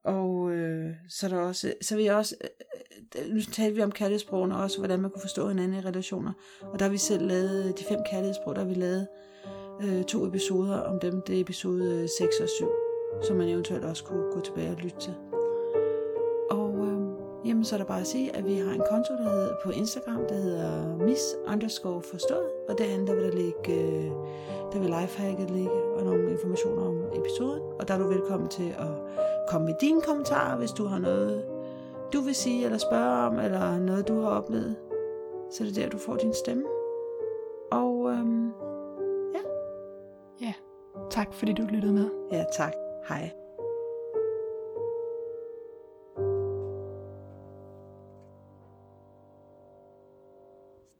Og 0.04 0.50
øh, 0.50 0.90
så 1.08 1.26
er 1.26 1.30
der 1.30 1.40
også, 1.40 1.74
så 1.80 1.96
vil 1.96 2.04
jeg 2.04 2.14
også, 2.14 2.36
øh, 2.40 3.24
øh, 3.24 3.34
nu 3.34 3.40
talte 3.40 3.74
vi 3.74 3.82
om 3.82 3.92
kærlighedssprogene 3.92 4.56
også, 4.56 4.78
hvordan 4.78 5.00
man 5.00 5.10
kunne 5.10 5.20
forstå 5.20 5.48
hinanden 5.48 5.78
i 5.78 5.80
relationer. 5.80 6.32
Og 6.60 6.78
der 6.78 6.84
har 6.84 6.90
vi 6.90 6.98
selv 6.98 7.26
lavet 7.26 7.78
de 7.78 7.84
fem 7.84 7.98
kærlighedssprog, 8.10 8.54
der 8.54 8.60
har 8.60 8.68
vi 8.68 8.74
lavet 8.74 9.08
øh, 9.82 10.04
to 10.04 10.26
episoder 10.26 10.78
om 10.80 11.00
dem. 11.00 11.22
Det 11.26 11.36
er 11.36 11.40
episode 11.40 12.02
øh, 12.02 12.08
6 12.18 12.40
og 12.40 12.48
7, 12.48 12.68
som 13.22 13.36
man 13.36 13.48
eventuelt 13.48 13.84
også 13.84 14.04
kunne 14.04 14.32
gå 14.32 14.40
tilbage 14.40 14.70
og 14.70 14.76
lytte 14.76 14.98
til. 15.00 15.14
Jamen, 17.62 17.68
så 17.68 17.76
er 17.76 17.78
der 17.78 17.84
bare 17.84 18.00
at 18.00 18.06
sige, 18.06 18.36
at 18.36 18.46
vi 18.46 18.56
har 18.58 18.72
en 18.72 18.82
konto, 18.90 19.12
der 19.16 19.22
hedder 19.22 19.54
på 19.64 19.70
Instagram, 19.70 20.20
der 20.28 20.34
hedder 20.34 20.96
miss 20.96 21.22
underscore 21.52 22.02
forstået. 22.02 22.50
Og 22.68 22.78
derinde, 22.78 23.06
der 23.06 23.14
vil 23.14 23.24
der 23.24 23.32
ligge, 23.32 23.82
øh, 23.82 24.10
der 24.72 24.78
vil 24.78 24.94
lifehacket 25.00 25.50
ligge, 25.50 25.82
og 25.96 26.04
nogle 26.04 26.30
informationer 26.30 26.82
om 26.86 26.96
episoden. 27.14 27.62
Og 27.80 27.88
der 27.88 27.94
er 27.94 27.98
du 27.98 28.08
velkommen 28.08 28.48
til 28.48 28.68
at 28.78 28.92
komme 29.48 29.66
med 29.66 29.74
dine 29.80 30.00
kommentarer, 30.00 30.56
hvis 30.58 30.70
du 30.70 30.84
har 30.84 30.98
noget, 30.98 31.44
du 32.12 32.20
vil 32.20 32.34
sige 32.34 32.64
eller 32.64 32.78
spørge 32.78 33.26
om, 33.26 33.38
eller 33.38 33.78
noget, 33.78 34.08
du 34.08 34.20
har 34.20 34.30
oplevet. 34.30 34.76
Så 35.50 35.64
er 35.64 35.68
det 35.68 35.76
der, 35.76 35.88
du 35.88 35.98
får 35.98 36.16
din 36.16 36.34
stemme. 36.34 36.64
Og 37.72 38.10
øhm, 38.10 38.52
Tak 41.10 41.34
fordi 41.34 41.52
du 41.52 41.62
lyttede 41.62 41.92
med. 41.92 42.10
ja, 42.32 42.44
tak. 42.52 42.72
Hej. 43.08 43.41